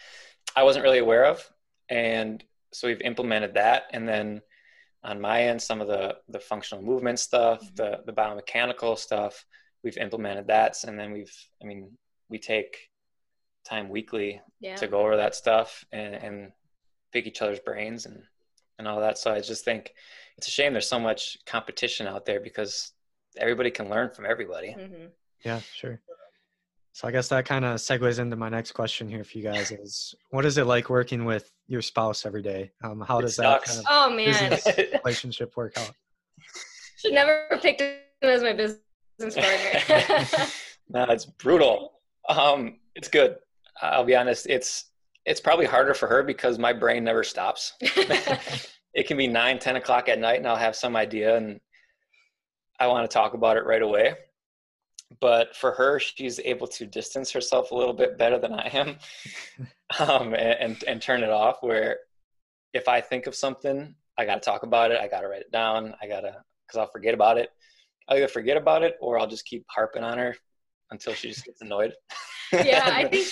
[0.56, 1.48] I wasn't really aware of,
[1.88, 3.84] and so we've implemented that.
[3.92, 4.42] And then
[5.04, 7.76] on my end, some of the the functional movement stuff, mm-hmm.
[7.76, 9.44] the the biomechanical stuff,
[9.82, 11.96] we've implemented that, and then we've I mean
[12.28, 12.90] we take
[13.68, 14.76] time weekly yeah.
[14.76, 16.52] to go over that stuff and, and
[17.12, 18.22] pick each other's brains and
[18.78, 19.18] and all that.
[19.18, 19.92] So I just think
[20.36, 22.92] it's a shame there's so much competition out there because
[23.36, 24.68] everybody can learn from everybody.
[24.78, 25.06] Mm-hmm.
[25.44, 26.00] Yeah, sure.
[26.92, 29.70] So I guess that kind of segues into my next question here for you guys
[29.70, 32.72] is what is it like working with your spouse every day?
[32.82, 34.58] Um, how does that kind of oh man
[35.04, 35.92] relationship work out?
[36.98, 38.80] Should never picked him as my business
[39.20, 40.46] partner.
[40.88, 42.00] no, it's brutal.
[42.28, 43.36] Um, it's good.
[43.82, 44.46] I'll be honest.
[44.48, 44.86] It's
[45.24, 47.74] it's probably harder for her because my brain never stops.
[47.80, 51.60] it can be nine, ten o'clock at night, and I'll have some idea, and
[52.80, 54.14] I want to talk about it right away
[55.20, 58.96] but for her, she's able to distance herself a little bit better than I am,
[59.98, 61.58] um, and, and, and turn it off.
[61.62, 61.98] Where
[62.74, 65.00] if I think of something, I got to talk about it.
[65.00, 65.94] I got to write it down.
[66.02, 66.36] I got to
[66.66, 67.50] because I'll forget about it.
[68.08, 70.36] I'll either forget about it or I'll just keep harping on her
[70.90, 71.92] until she just gets annoyed.
[72.52, 73.28] yeah, I think.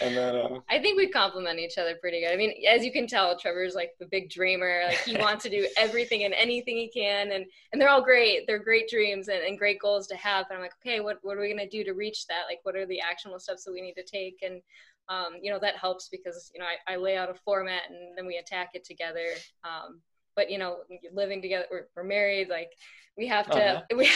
[0.00, 2.32] and then um, I think we complement each other pretty good.
[2.32, 4.82] I mean, as you can tell, Trevor's like the big dreamer.
[4.86, 8.46] Like he wants to do everything and anything he can, and and they're all great.
[8.46, 10.46] They're great dreams and, and great goals to have.
[10.48, 12.44] And I'm like, okay, what what are we gonna do to reach that?
[12.48, 14.38] Like, what are the actionable steps that we need to take?
[14.42, 14.60] And
[15.08, 18.16] um, you know that helps because you know I, I lay out a format and
[18.16, 19.28] then we attack it together.
[19.64, 20.00] Um,
[20.36, 20.80] but you know,
[21.12, 22.70] living together, we're, we're married, like
[23.16, 23.82] we have to uh-huh.
[23.96, 24.10] we,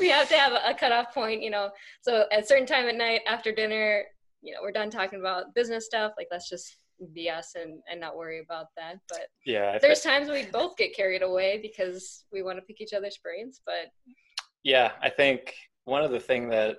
[0.00, 1.70] we have to have a, cutoff point you know
[2.00, 4.02] so at a certain time at night after dinner
[4.42, 6.78] you know we're done talking about business stuff like let's just
[7.14, 11.22] BS and and not worry about that but yeah there's times we both get carried
[11.22, 13.90] away because we want to pick each other's brains but
[14.62, 16.78] yeah i think one of the thing that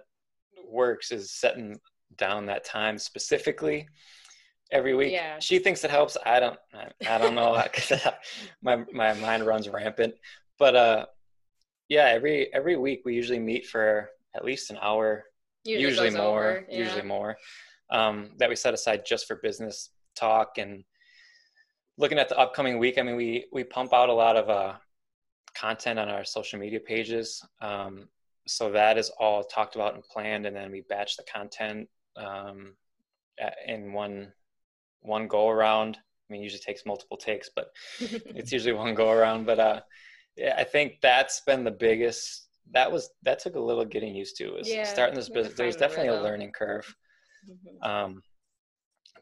[0.67, 1.77] works is setting
[2.17, 3.87] down that time specifically
[4.71, 5.11] every week.
[5.11, 5.39] Yeah.
[5.39, 6.17] She thinks it helps.
[6.25, 6.59] I don't.
[6.73, 7.61] I, I don't know.
[8.61, 10.15] my my mind runs rampant.
[10.59, 11.05] But uh,
[11.89, 15.25] yeah, every every week we usually meet for at least an hour,
[15.63, 16.77] usually, usually more, yeah.
[16.77, 17.37] usually more.
[17.89, 20.83] Um, that we set aside just for business talk and
[21.97, 22.97] looking at the upcoming week.
[22.97, 24.73] I mean, we we pump out a lot of uh,
[25.55, 28.09] content on our social media pages, um,
[28.47, 32.73] so that is all talked about and planned, and then we batch the content um,
[33.65, 34.33] in one
[35.01, 35.97] one go around.
[35.97, 39.45] I mean, usually takes multiple takes, but it's usually one go around.
[39.45, 39.79] But uh,
[40.37, 42.47] yeah, I think that's been the biggest.
[42.71, 44.51] That was that took a little getting used to.
[44.51, 45.55] Was yeah, starting this business.
[45.55, 46.93] There was definitely a learning curve.
[47.49, 47.89] Mm-hmm.
[47.89, 48.21] Um,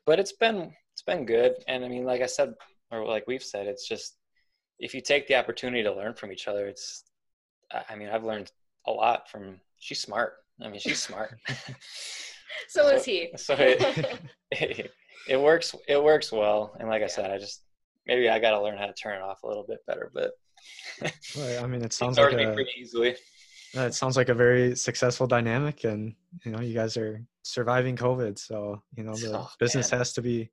[0.06, 2.54] but it's been it's been good, and I mean, like I said,
[2.92, 4.18] or like we've said, it's just
[4.80, 7.04] if you take the opportunity to learn from each other, it's.
[7.90, 8.52] I mean, I've learned
[8.88, 9.60] a lot from.
[9.80, 10.34] She's smart.
[10.62, 11.38] I mean, she's smart.
[11.48, 11.74] so,
[12.70, 13.32] so is he.
[13.36, 14.92] so it, it,
[15.28, 15.76] it works.
[15.88, 17.64] It works well, and like I said, I just
[18.06, 20.32] maybe I got to learn how to turn it off a little bit better, but
[21.38, 23.16] well, I mean, it sounds like a, pretty easily.
[23.74, 28.40] It sounds like a very successful dynamic, and you know, you guys are surviving COVID,
[28.40, 30.00] so you know the oh, business man.
[30.00, 30.50] has to be,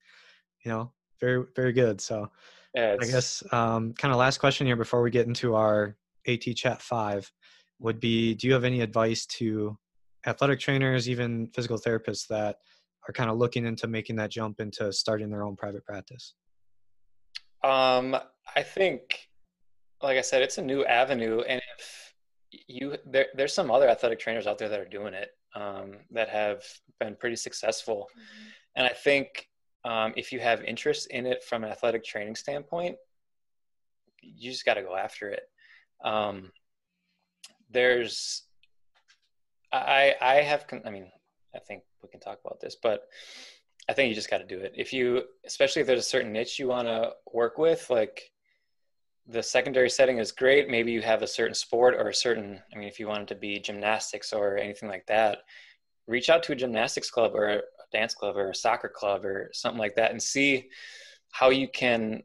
[0.64, 2.00] you know, very very good.
[2.00, 2.30] So,
[2.74, 5.96] yeah, I guess um, kind of last question here before we get into our
[6.26, 7.30] AT Chat Five
[7.78, 9.78] would be: Do you have any advice to
[10.26, 12.56] athletic trainers, even physical therapists that
[13.08, 16.34] are kind of looking into making that jump into starting their own private practice?
[17.64, 18.16] Um,
[18.56, 19.28] I think
[20.02, 22.14] like I said, it's a new avenue, and if
[22.68, 26.28] you there, there's some other athletic trainers out there that are doing it um, that
[26.28, 26.64] have
[27.00, 28.48] been pretty successful, mm-hmm.
[28.76, 29.48] and I think
[29.84, 32.96] um, if you have interest in it from an athletic training standpoint,
[34.20, 35.42] you just got to go after it.
[36.04, 36.52] Um,
[37.70, 38.42] there's,
[39.72, 41.10] I I have, I mean,
[41.54, 43.08] I think we can talk about this, but
[43.88, 44.74] I think you just got to do it.
[44.76, 48.31] If you, especially if there's a certain niche you want to work with, like
[49.26, 50.68] the secondary setting is great.
[50.68, 53.34] Maybe you have a certain sport or a certain, I mean, if you wanted to
[53.36, 55.38] be gymnastics or anything like that,
[56.06, 57.60] reach out to a gymnastics club or a
[57.92, 60.68] dance club or a soccer club or something like that and see
[61.30, 62.22] how you can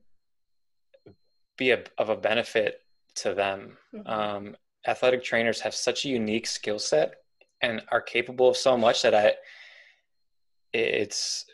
[1.57, 2.81] be a, of a benefit
[3.15, 3.77] to them.
[3.93, 4.07] Mm-hmm.
[4.07, 4.55] Um,
[4.88, 7.15] athletic trainers have such a unique skill set
[7.62, 9.33] and are capable of so much that I,
[10.73, 11.45] it's,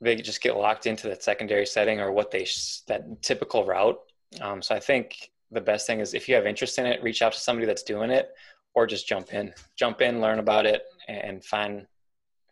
[0.00, 2.44] they just get locked into that secondary setting or what they
[2.88, 4.00] that typical route
[4.40, 7.22] um, so I think the best thing is if you have interest in it, reach
[7.22, 8.30] out to somebody that's doing it,
[8.74, 11.86] or just jump in, jump in, learn about it, and find,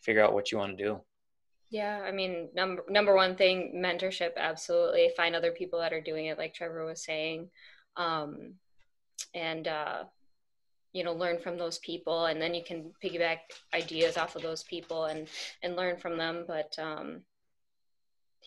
[0.02, 1.00] figure out what you want to do.
[1.70, 4.32] Yeah, I mean, number number one thing, mentorship.
[4.36, 7.48] Absolutely, find other people that are doing it, like Trevor was saying,
[7.96, 8.54] um,
[9.34, 10.02] and uh,
[10.92, 13.38] you know learn from those people and then you can piggyback
[13.74, 15.28] ideas off of those people and
[15.62, 17.22] and learn from them but um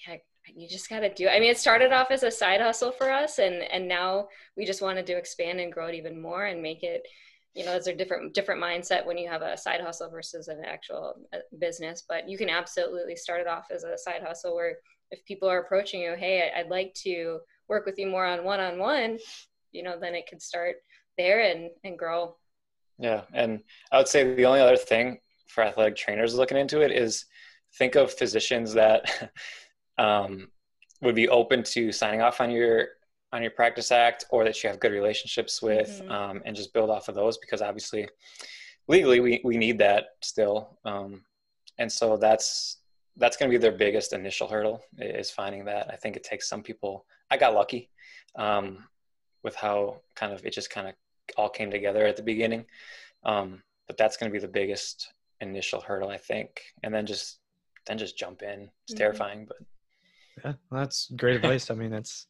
[0.07, 1.31] yeah you just got to do it.
[1.31, 4.27] i mean it started off as a side hustle for us and and now
[4.57, 7.03] we just wanted to expand and grow it even more and make it
[7.53, 10.61] you know it's a different different mindset when you have a side hustle versus an
[10.65, 14.77] actual uh, business but you can absolutely start it off as a side hustle where
[15.11, 19.17] if people are approaching you hey i'd like to work with you more on one-on-one
[19.71, 20.75] you know then it could start
[21.17, 22.35] there and and grow
[22.99, 26.91] yeah and i would say the only other thing for athletic trainers looking into it
[26.91, 27.25] is
[27.77, 29.31] think of physicians that
[29.97, 30.47] um,
[31.01, 32.87] would be open to signing off on your
[33.31, 36.11] on your practice act or that you have good relationships with mm-hmm.
[36.11, 38.07] um, and just build off of those because obviously
[38.87, 41.23] legally we, we need that still um,
[41.79, 42.77] and so that's
[43.17, 46.47] that's going to be their biggest initial hurdle is finding that i think it takes
[46.47, 47.89] some people i got lucky
[48.35, 48.85] um,
[49.43, 50.93] with how kind of it just kind of
[51.37, 52.65] all came together at the beginning.
[53.23, 56.61] Um, but that's going to be the biggest initial hurdle, I think.
[56.83, 57.39] And then just
[57.85, 58.69] then just jump in.
[58.83, 58.97] It's mm-hmm.
[58.97, 59.57] terrifying, but
[60.43, 61.69] yeah, well, that's great advice.
[61.69, 62.27] I mean, it's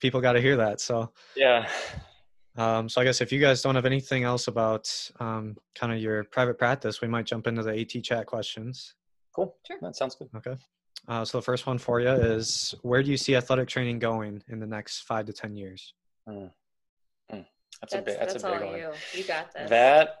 [0.00, 0.80] people got to hear that.
[0.80, 1.68] So yeah.
[2.56, 6.00] Um, so I guess if you guys don't have anything else about um, kind of
[6.00, 8.94] your private practice, we might jump into the AT chat questions.
[9.32, 9.56] Cool.
[9.64, 9.78] Sure.
[9.80, 10.28] That sounds good.
[10.34, 10.56] Okay.
[11.06, 14.42] Uh, so the first one for you is where do you see athletic training going
[14.48, 15.94] in the next five to 10 years?
[16.28, 16.50] Mm.
[17.80, 18.18] That's, that's, a big.
[18.18, 18.78] That's, that's a big one.
[18.78, 18.90] You.
[19.14, 19.70] you got this.
[19.70, 20.16] That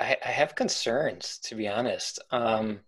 [0.00, 2.18] I, I have concerns to be honest.
[2.30, 2.80] Um,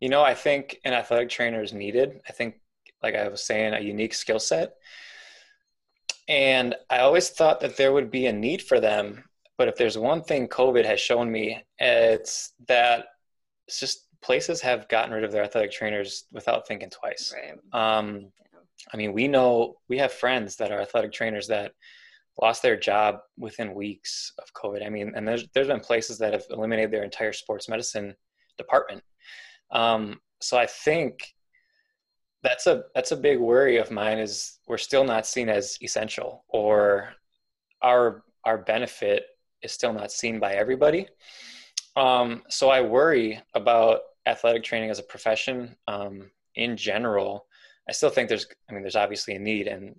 [0.00, 2.20] you know, I think an athletic trainer is needed.
[2.28, 2.60] I think,
[3.02, 4.74] like I was saying, a unique skill set.
[6.28, 9.24] And I always thought that there would be a need for them.
[9.56, 13.06] But if there's one thing COVID has shown me, it's that
[13.66, 17.34] it's just places have gotten rid of their athletic trainers without thinking twice.
[17.34, 17.98] Right.
[17.98, 18.60] Um, yeah.
[18.92, 21.72] I mean, we know we have friends that are athletic trainers that
[22.40, 24.84] lost their job within weeks of COVID.
[24.84, 28.14] I mean, and there's there's been places that have eliminated their entire sports medicine
[28.56, 29.02] department.
[29.70, 31.18] Um, so I think
[32.42, 36.44] that's a that's a big worry of mine is we're still not seen as essential
[36.48, 37.14] or
[37.82, 39.26] our our benefit
[39.62, 41.08] is still not seen by everybody.
[41.96, 47.46] Um, so I worry about athletic training as a profession um, in general.
[47.88, 49.96] I still think there's I mean there's obviously a need and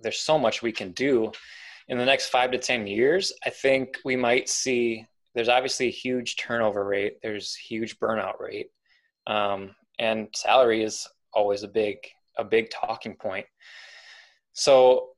[0.00, 1.32] there's so much we can do
[1.90, 5.92] in the next five to 10 years, I think we might see there's obviously a
[5.92, 8.68] huge turnover rate, there's huge burnout rate.
[9.26, 11.98] Um, and salary is always a big,
[12.38, 13.46] a big talking point.
[14.52, 15.10] So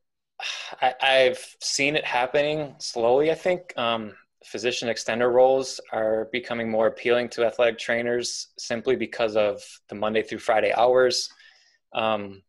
[0.81, 3.77] I, have seen it happening slowly, I think.
[3.77, 4.13] Um,
[4.45, 10.23] physician extender roles are becoming more appealing to athletic trainers simply because of the Monday
[10.23, 11.29] through Friday hours.
[11.95, 12.43] Um,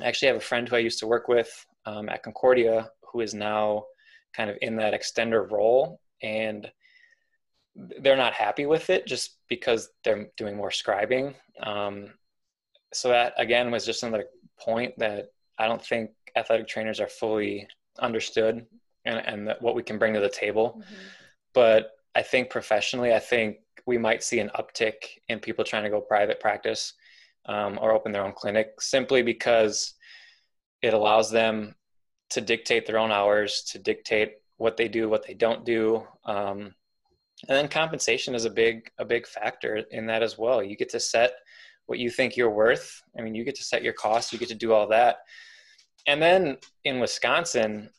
[0.00, 3.20] I actually have a friend who I used to work with um, at Concordia who
[3.20, 3.84] is now
[4.36, 6.70] kind of in that extender role and
[8.00, 11.34] they're not happy with it just because they're doing more scribing.
[11.62, 12.12] Um,
[12.94, 14.26] so that again was just another
[14.58, 18.66] point that I don't think athletic trainers are fully understood
[19.04, 20.80] and, and what we can bring to the table.
[20.80, 20.94] Mm-hmm.
[21.52, 24.94] But I think professionally, I think we might see an uptick
[25.28, 26.94] in people trying to go private practice
[27.46, 29.94] um, or open their own clinic simply because
[30.82, 31.74] it allows them
[32.30, 36.02] to dictate their own hours, to dictate what they do, what they don't do.
[36.24, 36.74] Um,
[37.48, 40.62] and then compensation is a big a big factor in that as well.
[40.62, 41.34] You get to set
[41.86, 43.02] what you think you're worth.
[43.18, 44.32] I mean, you get to set your costs.
[44.32, 45.18] You get to do all that.
[46.06, 47.90] And then in Wisconsin,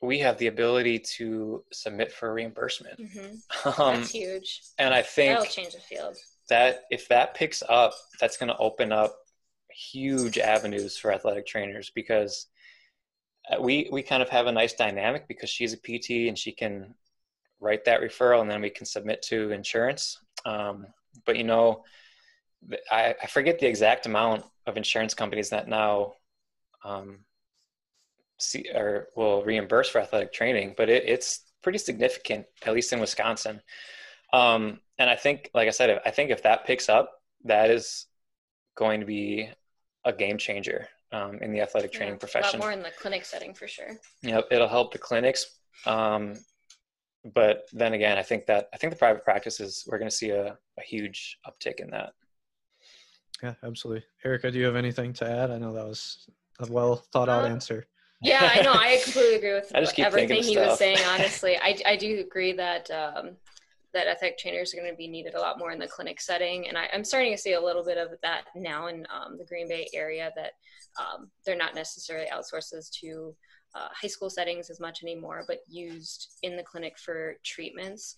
[0.00, 2.98] we have the ability to submit for reimbursement.
[2.98, 3.36] Mm-hmm.
[3.80, 4.62] Um, that's huge.
[4.78, 6.16] And I think that'll change the field.
[6.48, 9.14] That if that picks up, that's going to open up
[9.70, 12.46] huge avenues for athletic trainers because
[13.50, 16.52] uh, we we kind of have a nice dynamic because she's a PT and she
[16.52, 16.94] can
[17.60, 20.18] write that referral and then we can submit to insurance.
[20.44, 20.86] Um,
[21.26, 21.84] but you know,
[22.90, 26.14] I, I, forget the exact amount of insurance companies that now
[26.84, 27.20] um,
[28.38, 33.00] see or will reimburse for athletic training, but it, it's pretty significant, at least in
[33.00, 33.60] Wisconsin.
[34.32, 37.12] Um, and I think, like I said, I think if that picks up,
[37.44, 38.06] that is
[38.76, 39.48] going to be
[40.04, 42.60] a game changer um, in the athletic training yeah, profession.
[42.60, 43.96] more in the clinic setting for sure.
[44.22, 45.58] Yep, it'll help the clinics.
[45.86, 46.34] Um,
[47.34, 50.30] but then again, I think that I think the private practices we're going to see
[50.30, 52.12] a, a huge uptick in that.
[53.42, 54.04] Yeah, absolutely.
[54.24, 55.50] Erica, do you have anything to add?
[55.50, 56.28] I know that was
[56.58, 57.86] a well thought out um, answer.
[58.22, 58.72] Yeah, I know.
[58.72, 60.98] I completely agree with everything he was saying.
[61.08, 63.36] Honestly, I, I do agree that um,
[63.94, 66.68] that athletic trainers are going to be needed a lot more in the clinic setting,
[66.68, 69.44] and I, am starting to see a little bit of that now in um, the
[69.44, 70.30] Green Bay area.
[70.36, 70.52] That
[71.00, 73.34] um, they're not necessarily outsources to
[73.74, 78.16] uh, high school settings as much anymore, but used in the clinic for treatments.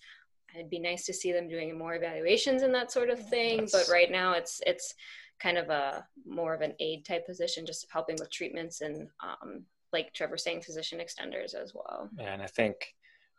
[0.55, 3.61] It'd be nice to see them doing more evaluations and that sort of thing.
[3.61, 3.71] That's...
[3.71, 4.93] But right now, it's it's
[5.39, 9.63] kind of a more of an aid type position, just helping with treatments and um,
[9.91, 12.09] like Trevor saying, physician extenders as well.
[12.19, 12.75] And I think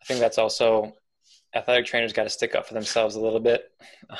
[0.00, 0.92] I think that's also
[1.54, 3.70] athletic trainers got to stick up for themselves a little bit.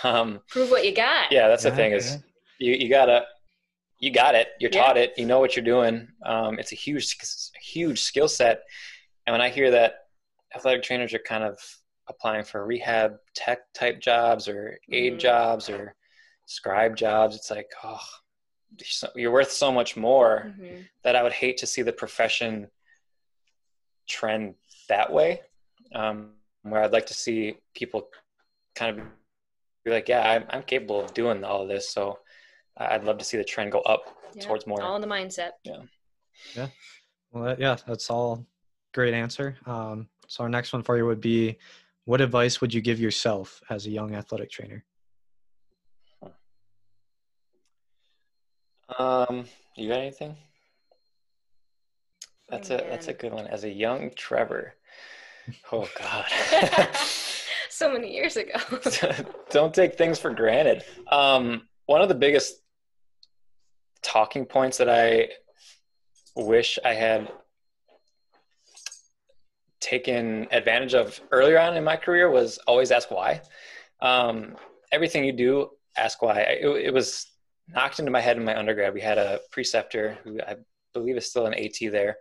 [0.02, 1.30] Um, Prove what you got.
[1.30, 2.18] Yeah, that's the thing is
[2.58, 3.24] you you gotta
[3.98, 4.48] you got it.
[4.60, 5.14] You're taught it.
[5.16, 6.08] You know what you're doing.
[6.24, 7.16] Um, it's a huge
[7.60, 8.62] huge skill set.
[9.26, 10.06] And when I hear that
[10.54, 11.58] athletic trainers are kind of
[12.08, 15.18] applying for rehab tech type jobs or aid mm.
[15.18, 15.94] jobs or
[16.46, 18.00] scribe jobs, it's like, oh,
[19.14, 20.82] you're worth so much more mm-hmm.
[21.02, 22.68] that I would hate to see the profession
[24.08, 24.54] trend
[24.88, 25.40] that way.
[25.94, 26.30] Um,
[26.62, 28.08] where I'd like to see people
[28.74, 29.04] kind of
[29.84, 31.90] be like, yeah, I'm, I'm capable of doing all of this.
[31.90, 32.18] So
[32.76, 34.82] I'd love to see the trend go up yeah, towards more.
[34.82, 35.50] All in the mindset.
[35.62, 35.82] Yeah.
[36.56, 36.68] Yeah.
[37.32, 38.46] Well, yeah, that's all
[38.92, 39.56] great answer.
[39.66, 41.58] Um, so our next one for you would be,
[42.04, 44.84] what advice would you give yourself as a young athletic trainer?
[48.98, 49.44] Um,
[49.76, 50.36] you got anything?
[52.48, 53.46] That's a that's a good one.
[53.46, 54.74] As a young Trevor,
[55.72, 56.26] oh God,
[57.70, 58.52] so many years ago.
[59.50, 60.84] Don't take things for granted.
[61.10, 62.56] Um, one of the biggest
[64.02, 65.30] talking points that I
[66.36, 67.32] wish I had
[69.84, 73.42] taken advantage of earlier on in my career was always ask why.
[74.00, 74.56] Um,
[74.90, 76.40] everything you do, ask why.
[76.40, 77.26] It, it, was
[77.68, 78.94] knocked into my head in my undergrad.
[78.94, 80.56] We had a preceptor who I
[80.94, 82.16] believe is still an AT there.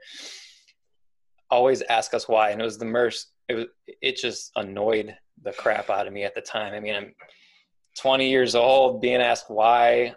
[1.50, 3.32] Always ask us why, and it was the most.
[3.48, 3.66] It was.
[4.02, 6.74] It just annoyed the crap out of me at the time.
[6.74, 7.14] I mean, I'm
[7.98, 10.16] 20 years old, being asked why,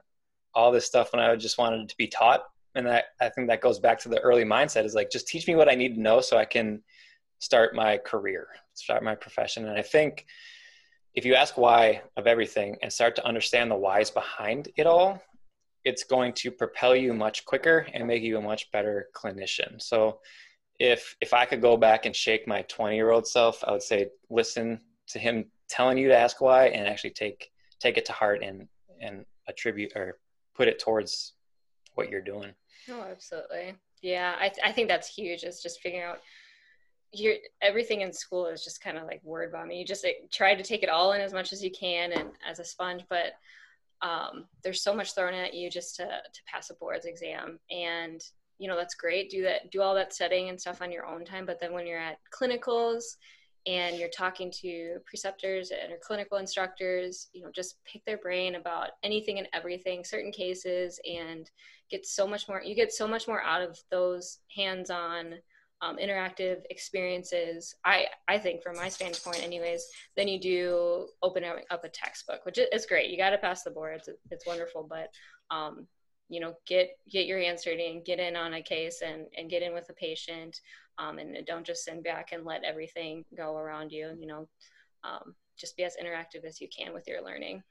[0.55, 2.42] all this stuff when I just wanted to be taught.
[2.74, 5.47] And that I think that goes back to the early mindset is like just teach
[5.47, 6.82] me what I need to know so I can
[7.39, 9.66] start my career, start my profession.
[9.68, 10.26] And I think
[11.14, 15.20] if you ask why of everything and start to understand the whys behind it all,
[15.84, 19.80] it's going to propel you much quicker and make you a much better clinician.
[19.80, 20.20] So
[20.78, 23.82] if if I could go back and shake my 20 year old self, I would
[23.82, 28.12] say listen to him telling you to ask why and actually take take it to
[28.12, 28.68] heart and
[29.01, 30.18] and attribute or
[30.55, 31.34] put it towards
[31.95, 32.53] what you're doing.
[32.91, 33.74] Oh, absolutely.
[34.03, 35.45] Yeah, I, th- I think that's huge.
[35.45, 36.20] Is just figuring out
[37.12, 39.76] your everything in school is just kind of like word vomit.
[39.76, 42.30] You just like, try to take it all in as much as you can and
[42.48, 43.32] as a sponge, but
[44.02, 48.22] um, there's so much thrown at you just to to pass a boards exam, and
[48.59, 49.30] you know that's great.
[49.30, 51.46] Do that, do all that studying and stuff on your own time.
[51.46, 53.16] But then when you're at clinicals
[53.66, 58.54] and you're talking to preceptors and or clinical instructors, you know, just pick their brain
[58.54, 61.50] about anything and everything, certain cases, and
[61.90, 62.62] get so much more.
[62.62, 65.34] You get so much more out of those hands-on,
[65.83, 67.74] um, interactive experiences.
[67.85, 72.59] I I think, from my standpoint, anyways, than you do opening up a textbook, which
[72.59, 73.11] is great.
[73.11, 73.97] You got to pass the board.
[73.97, 75.09] It's it's wonderful, but
[75.55, 75.87] um,
[76.29, 79.51] you know, get get your hands dirty and get in on a case and and
[79.51, 80.59] get in with a patient
[80.99, 84.16] um, and don't just sit back and let everything go around you.
[84.18, 84.49] You know,
[85.05, 87.62] um, just be as interactive as you can with your learning.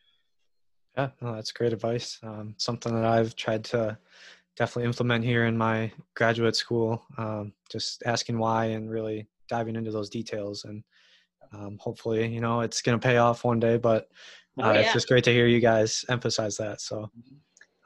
[0.98, 2.20] Yeah, no, that's great advice.
[2.24, 3.98] Um, something that I've tried to
[4.56, 7.04] definitely implement here in my graduate school.
[7.18, 10.84] Um, just asking why and really diving into those details, and
[11.54, 13.78] um, hopefully, you know, it's going to pay off one day.
[13.78, 14.10] But
[14.60, 14.80] oh, uh, oh, yeah.
[14.82, 16.82] it's just great to hear you guys emphasize that.
[16.82, 16.98] So.
[16.98, 17.36] Mm-hmm.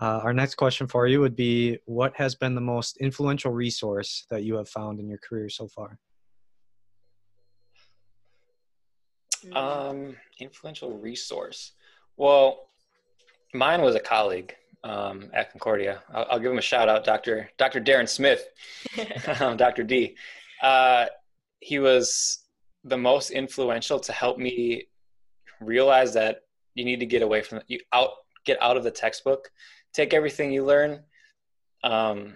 [0.01, 4.25] Uh, our next question for you would be What has been the most influential resource
[4.29, 5.99] that you have found in your career so far?
[9.53, 11.73] Um, influential resource.
[12.15, 12.67] Well,
[13.53, 16.01] mine was a colleague um, at Concordia.
[16.13, 17.49] I'll, I'll, give him a shout out, Dr.
[17.57, 17.81] Dr.
[17.81, 18.45] Darren Smith,
[19.41, 19.83] um, Dr.
[19.83, 20.15] D.
[20.61, 21.07] Uh,
[21.59, 22.39] he was
[22.83, 24.87] the most influential to help me
[25.59, 26.41] realize that
[26.75, 28.09] you need to get away from you out
[28.45, 29.51] get out of the textbook
[29.93, 31.03] take everything you learn,
[31.83, 32.35] um,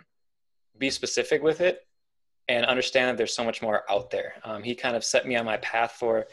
[0.78, 1.80] be specific with it,
[2.48, 4.34] and understand that there's so much more out there.
[4.44, 6.26] Um, he kind of set me on my path for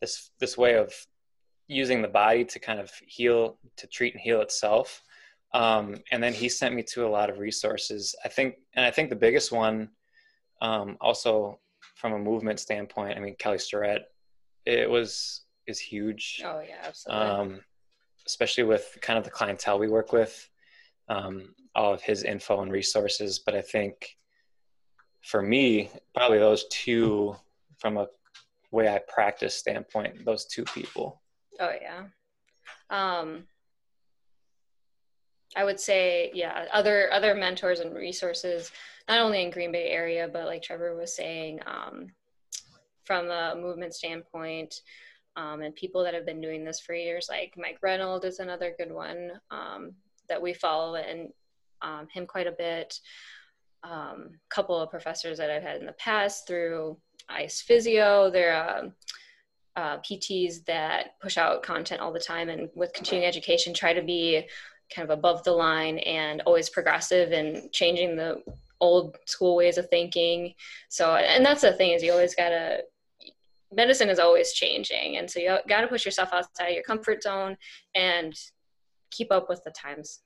[0.00, 0.92] this this way of
[1.68, 5.02] using the body to kind of heal, to treat and heal itself.
[5.54, 8.14] Um, and then he sent me to a lot of resources.
[8.24, 9.90] I think, and I think the biggest one,
[10.60, 11.58] um, also
[11.96, 14.04] from a movement standpoint, I mean, Kelly Starrett,
[14.64, 16.42] it was is huge.
[16.44, 17.26] Oh yeah, absolutely.
[17.26, 17.60] Um,
[18.26, 20.48] especially with kind of the clientele we work with
[21.08, 23.38] um, all of his info and resources.
[23.38, 24.16] But I think
[25.22, 27.36] for me, probably those two,
[27.78, 28.06] from a
[28.70, 31.20] way I practice standpoint, those two people.
[31.60, 32.04] Oh yeah.
[32.90, 33.44] Um,
[35.56, 38.70] I would say, yeah, other other mentors and resources,
[39.08, 42.08] not only in Green Bay area, but like Trevor was saying, um,
[43.04, 44.74] from a movement standpoint,
[45.36, 48.74] um, and people that have been doing this for years, like Mike Reynolds is another
[48.78, 49.92] good one um,
[50.28, 51.30] that we follow and
[51.82, 52.98] um, him quite a bit.
[53.84, 56.96] A um, couple of professors that I've had in the past through
[57.28, 58.88] ICE Physio, they're uh,
[59.74, 64.02] uh, PTs that push out content all the time and with continuing education try to
[64.02, 64.46] be
[64.94, 68.42] kind of above the line and always progressive and changing the
[68.80, 70.54] old school ways of thinking.
[70.88, 72.82] So, and that's the thing is you always gotta,
[73.72, 75.16] medicine is always changing.
[75.16, 77.56] And so you gotta push yourself outside of your comfort zone
[77.94, 78.34] and
[79.10, 80.20] keep up with the times.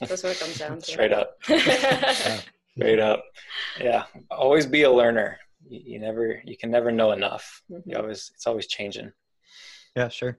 [0.00, 0.84] That's what it comes down to.
[0.84, 1.38] Straight up.
[2.76, 3.24] Straight up.
[3.80, 4.04] Yeah.
[4.30, 5.38] Always be a learner.
[5.68, 7.62] You, you never, you can never know enough.
[7.70, 7.88] Mm-hmm.
[7.88, 9.12] You always, it's always changing.
[9.96, 10.38] Yeah, sure.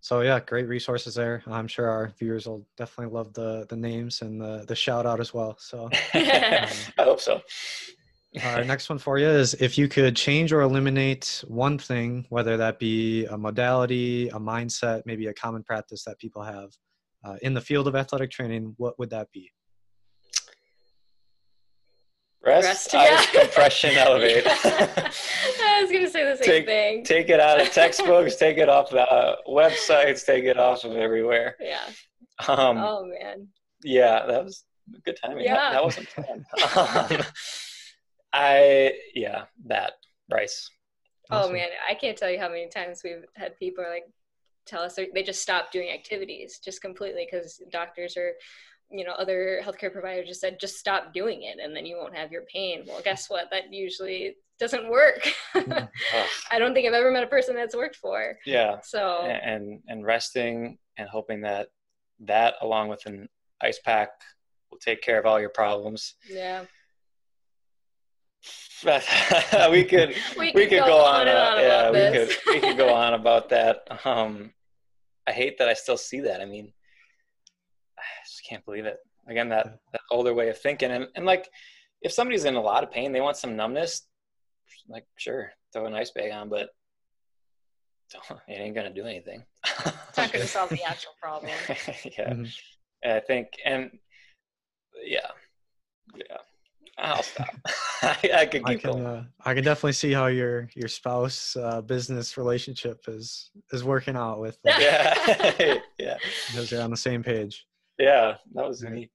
[0.00, 1.42] So yeah, great resources there.
[1.46, 5.20] I'm sure our viewers will definitely love the the names and the the shout out
[5.20, 5.56] as well.
[5.58, 6.68] So um, I
[6.98, 7.40] hope so.
[8.44, 12.56] our next one for you is if you could change or eliminate one thing, whether
[12.56, 16.70] that be a modality, a mindset, maybe a common practice that people have
[17.24, 19.50] uh, in the field of athletic training, what would that be?
[22.46, 24.46] Rest, Rest ice, compression, elevate.
[24.46, 27.04] I was going to say the same take, thing.
[27.04, 31.56] Take it out of textbooks, take it off the websites, take it off of everywhere.
[31.60, 31.82] Yeah.
[32.46, 33.48] Um, oh, man.
[33.82, 34.64] Yeah, that was
[35.04, 35.44] good timing.
[35.44, 35.54] Yeah.
[35.54, 36.46] That, that wasn't fun.
[37.18, 37.26] um,
[38.32, 39.94] I, yeah, that,
[40.28, 40.70] Bryce.
[41.30, 41.50] Oh, awesome.
[41.50, 41.68] Oh, man.
[41.90, 44.04] I can't tell you how many times we've had people like
[44.66, 48.32] tell us they just stop doing activities just completely because doctors are
[48.90, 52.16] you know other healthcare providers just said just stop doing it and then you won't
[52.16, 52.84] have your pain.
[52.86, 53.50] Well guess what?
[53.50, 55.28] That usually doesn't work.
[55.54, 55.88] Mm,
[56.50, 58.36] i don't think i've ever met a person that's worked for.
[58.46, 58.78] Yeah.
[58.82, 61.68] So and and resting and hoping that
[62.20, 63.28] that along with an
[63.60, 64.10] ice pack
[64.70, 66.14] will take care of all your problems.
[66.28, 66.64] Yeah.
[68.84, 72.76] We could we, we could, go, go, on, on, on yeah we could we could
[72.76, 73.88] go on about that.
[74.04, 74.52] Um
[75.26, 76.40] i hate that i still see that.
[76.40, 76.72] I mean
[78.24, 78.98] just can't believe it.
[79.28, 80.90] Again, that, that older way of thinking.
[80.90, 81.48] And, and like,
[82.02, 84.06] if somebody's in a lot of pain, they want some numbness,
[84.88, 86.70] like, sure, throw an ice bag on, but
[88.48, 89.44] it ain't going to do anything.
[89.64, 91.50] it's not going to solve the actual problem.
[91.68, 92.32] yeah.
[92.32, 92.44] Mm-hmm.
[93.04, 93.90] I think, and
[95.04, 95.30] yeah,
[96.14, 96.38] yeah.
[96.98, 97.54] I'll stop.
[98.02, 101.54] I, I could keep I can, uh, I can definitely see how your your spouse
[101.56, 104.58] uh, business relationship is is working out with.
[104.66, 106.16] Uh, yeah, yeah,
[106.48, 107.66] because you're on the same page
[107.98, 109.10] yeah, that was neat.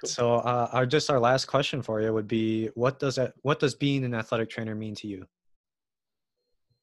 [0.00, 0.08] Cool.
[0.08, 3.60] So, uh, our just our last question for you would be: What does that, what
[3.60, 5.26] does being an athletic trainer mean to you?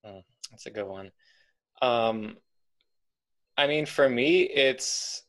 [0.05, 1.11] Mm, that's a good one.
[1.81, 2.37] Um,
[3.57, 5.23] I mean, for me, it's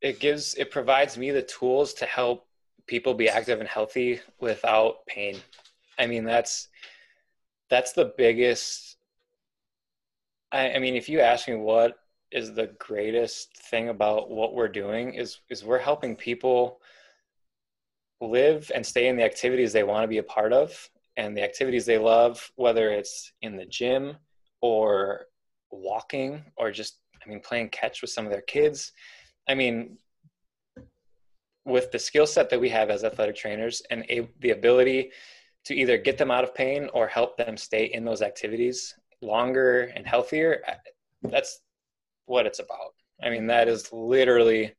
[0.00, 2.46] it gives it provides me the tools to help
[2.86, 5.36] people be active and healthy without pain.
[5.98, 6.68] I mean, that's
[7.70, 8.96] that's the biggest.
[10.52, 11.96] I, I mean, if you ask me what
[12.34, 16.80] is the greatest thing about what we're doing is is we're helping people
[18.20, 20.90] live and stay in the activities they want to be a part of.
[21.16, 24.16] And the activities they love whether it's in the gym
[24.60, 25.26] or
[25.70, 28.92] walking or just i mean playing catch with some of their kids.
[29.48, 29.98] I mean
[31.64, 35.10] with the skill set that we have as athletic trainers and a, the ability
[35.64, 39.92] to either get them out of pain or help them stay in those activities longer
[39.94, 40.62] and healthier
[41.22, 41.60] that's
[42.26, 42.94] what it's about.
[43.22, 44.74] I mean, that is literally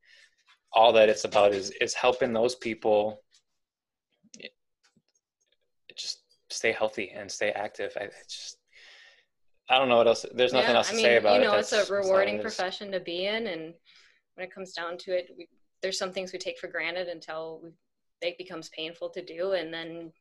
[0.74, 3.22] all that it's about is is helping those people
[5.96, 7.94] just stay healthy and stay active.
[7.96, 8.58] I just
[9.70, 10.26] I don't know what else.
[10.34, 11.44] There's nothing yeah, else to I mean, say about it.
[11.44, 11.60] You know, it.
[11.60, 13.74] it's a rewarding profession to be in, and
[14.36, 15.48] when it comes down to it, we,
[15.82, 17.72] there's some things we take for granted until we,
[18.22, 20.12] it becomes painful to do, and then,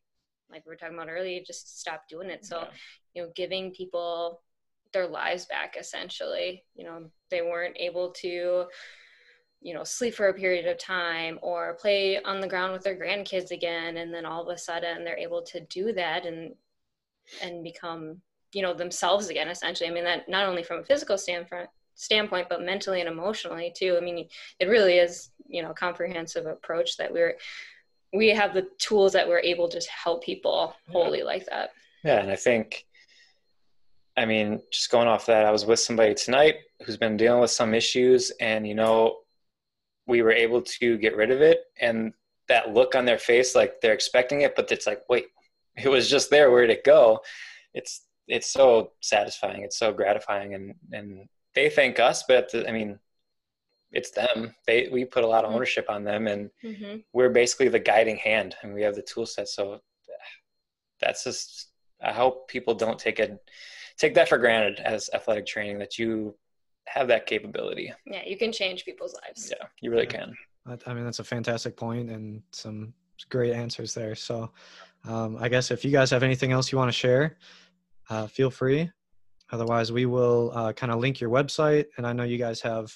[0.51, 2.47] like we were talking about earlier, just stop doing it.
[2.47, 2.69] So, yeah.
[3.15, 4.41] you know, giving people
[4.95, 6.65] their lives back essentially.
[6.75, 8.65] You know they weren't able to
[9.61, 12.97] you know sleep for a period of time or play on the ground with their
[12.97, 13.99] grandkids again.
[13.99, 16.55] And then all of a sudden they're able to do that and
[17.43, 18.21] and become
[18.53, 19.91] you know themselves again essentially.
[19.91, 23.97] I mean that not only from a physical standpoint standpoint but mentally and emotionally too.
[24.01, 24.29] I mean
[24.61, 27.37] it really is you know a comprehensive approach that we're
[28.13, 31.25] we have the tools that we're able to help people wholly yeah.
[31.25, 31.71] like that.
[32.05, 32.87] Yeah and i think
[34.17, 37.51] I mean, just going off that, I was with somebody tonight who's been dealing with
[37.51, 39.19] some issues, and you know,
[40.07, 41.65] we were able to get rid of it.
[41.81, 42.13] And
[42.49, 45.27] that look on their face, like they're expecting it, but it's like, wait,
[45.77, 46.51] it was just there.
[46.51, 47.21] Where'd it go?
[47.75, 49.63] It's it's so satisfying.
[49.63, 52.99] It's so gratifying, and and they thank us, but the, I mean,
[53.93, 54.55] it's them.
[54.67, 55.55] They we put a lot of Mhm.
[55.57, 59.27] ownership on them, and hmm we're basically the guiding hand, and we have the tool
[59.27, 59.49] set.
[59.49, 59.81] So
[61.01, 61.69] that's just.
[62.03, 63.39] I hope people don't take it
[63.99, 66.35] take that for granted as athletic training that you
[66.87, 67.93] have that capability.
[68.07, 69.51] Yeah, you can change people's lives.
[69.51, 70.11] Yeah, you really Yeah.
[70.19, 70.35] can.
[70.67, 72.95] I I mean, that's a fantastic point and some
[73.31, 74.15] great answers there.
[74.15, 74.51] So,
[75.05, 77.37] um, I guess if you guys have anything else you want to share,
[78.11, 78.91] uh, feel free.
[79.53, 81.87] Otherwise, we will uh, kind of link your website.
[81.97, 82.93] And I know you guys have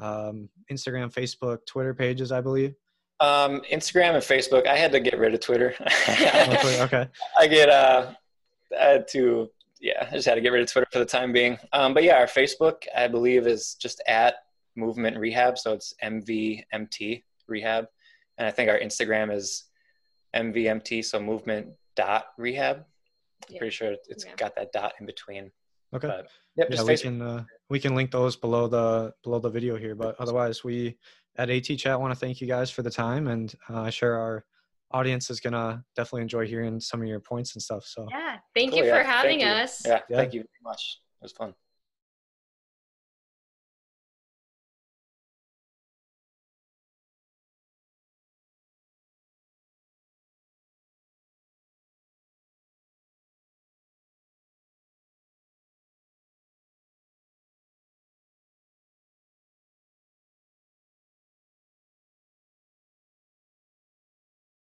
[0.00, 2.74] um, Instagram, Facebook, Twitter pages, I believe.
[3.20, 4.66] Um, Instagram and Facebook.
[4.66, 5.74] I had to get rid of Twitter.
[5.80, 7.08] Oh, Twitter, okay.
[7.38, 8.12] I get uh,
[8.78, 9.50] I had to
[9.82, 11.58] yeah, I just had to get rid of Twitter for the time being.
[11.72, 14.36] Um, but yeah, our Facebook I believe is just at
[14.76, 17.86] Movement Rehab, so it's MVMT Rehab,
[18.38, 19.64] and I think our Instagram is
[20.34, 22.84] MVMT, so Movement dot Rehab.
[23.48, 23.58] Yeah.
[23.58, 24.36] Pretty sure it's Yeah.
[24.36, 25.50] got that dot in between.
[25.94, 26.06] Okay.
[26.08, 27.02] But yep, yeah, just we Facebook.
[27.02, 29.94] can uh, we can link those below the below the video here.
[29.94, 30.96] But otherwise, we
[31.36, 34.44] at AT Chat want to thank you guys for the time, and uh, share our
[34.92, 37.84] audience is gonna definitely enjoy hearing some of your points and stuff.
[37.84, 38.38] So Yeah.
[38.54, 39.48] Thank Cool, you yeah, for having thank you.
[39.48, 39.82] us.
[39.86, 40.16] Yeah, Yeah.
[40.18, 41.00] thank you very much.
[41.20, 41.54] It was fun.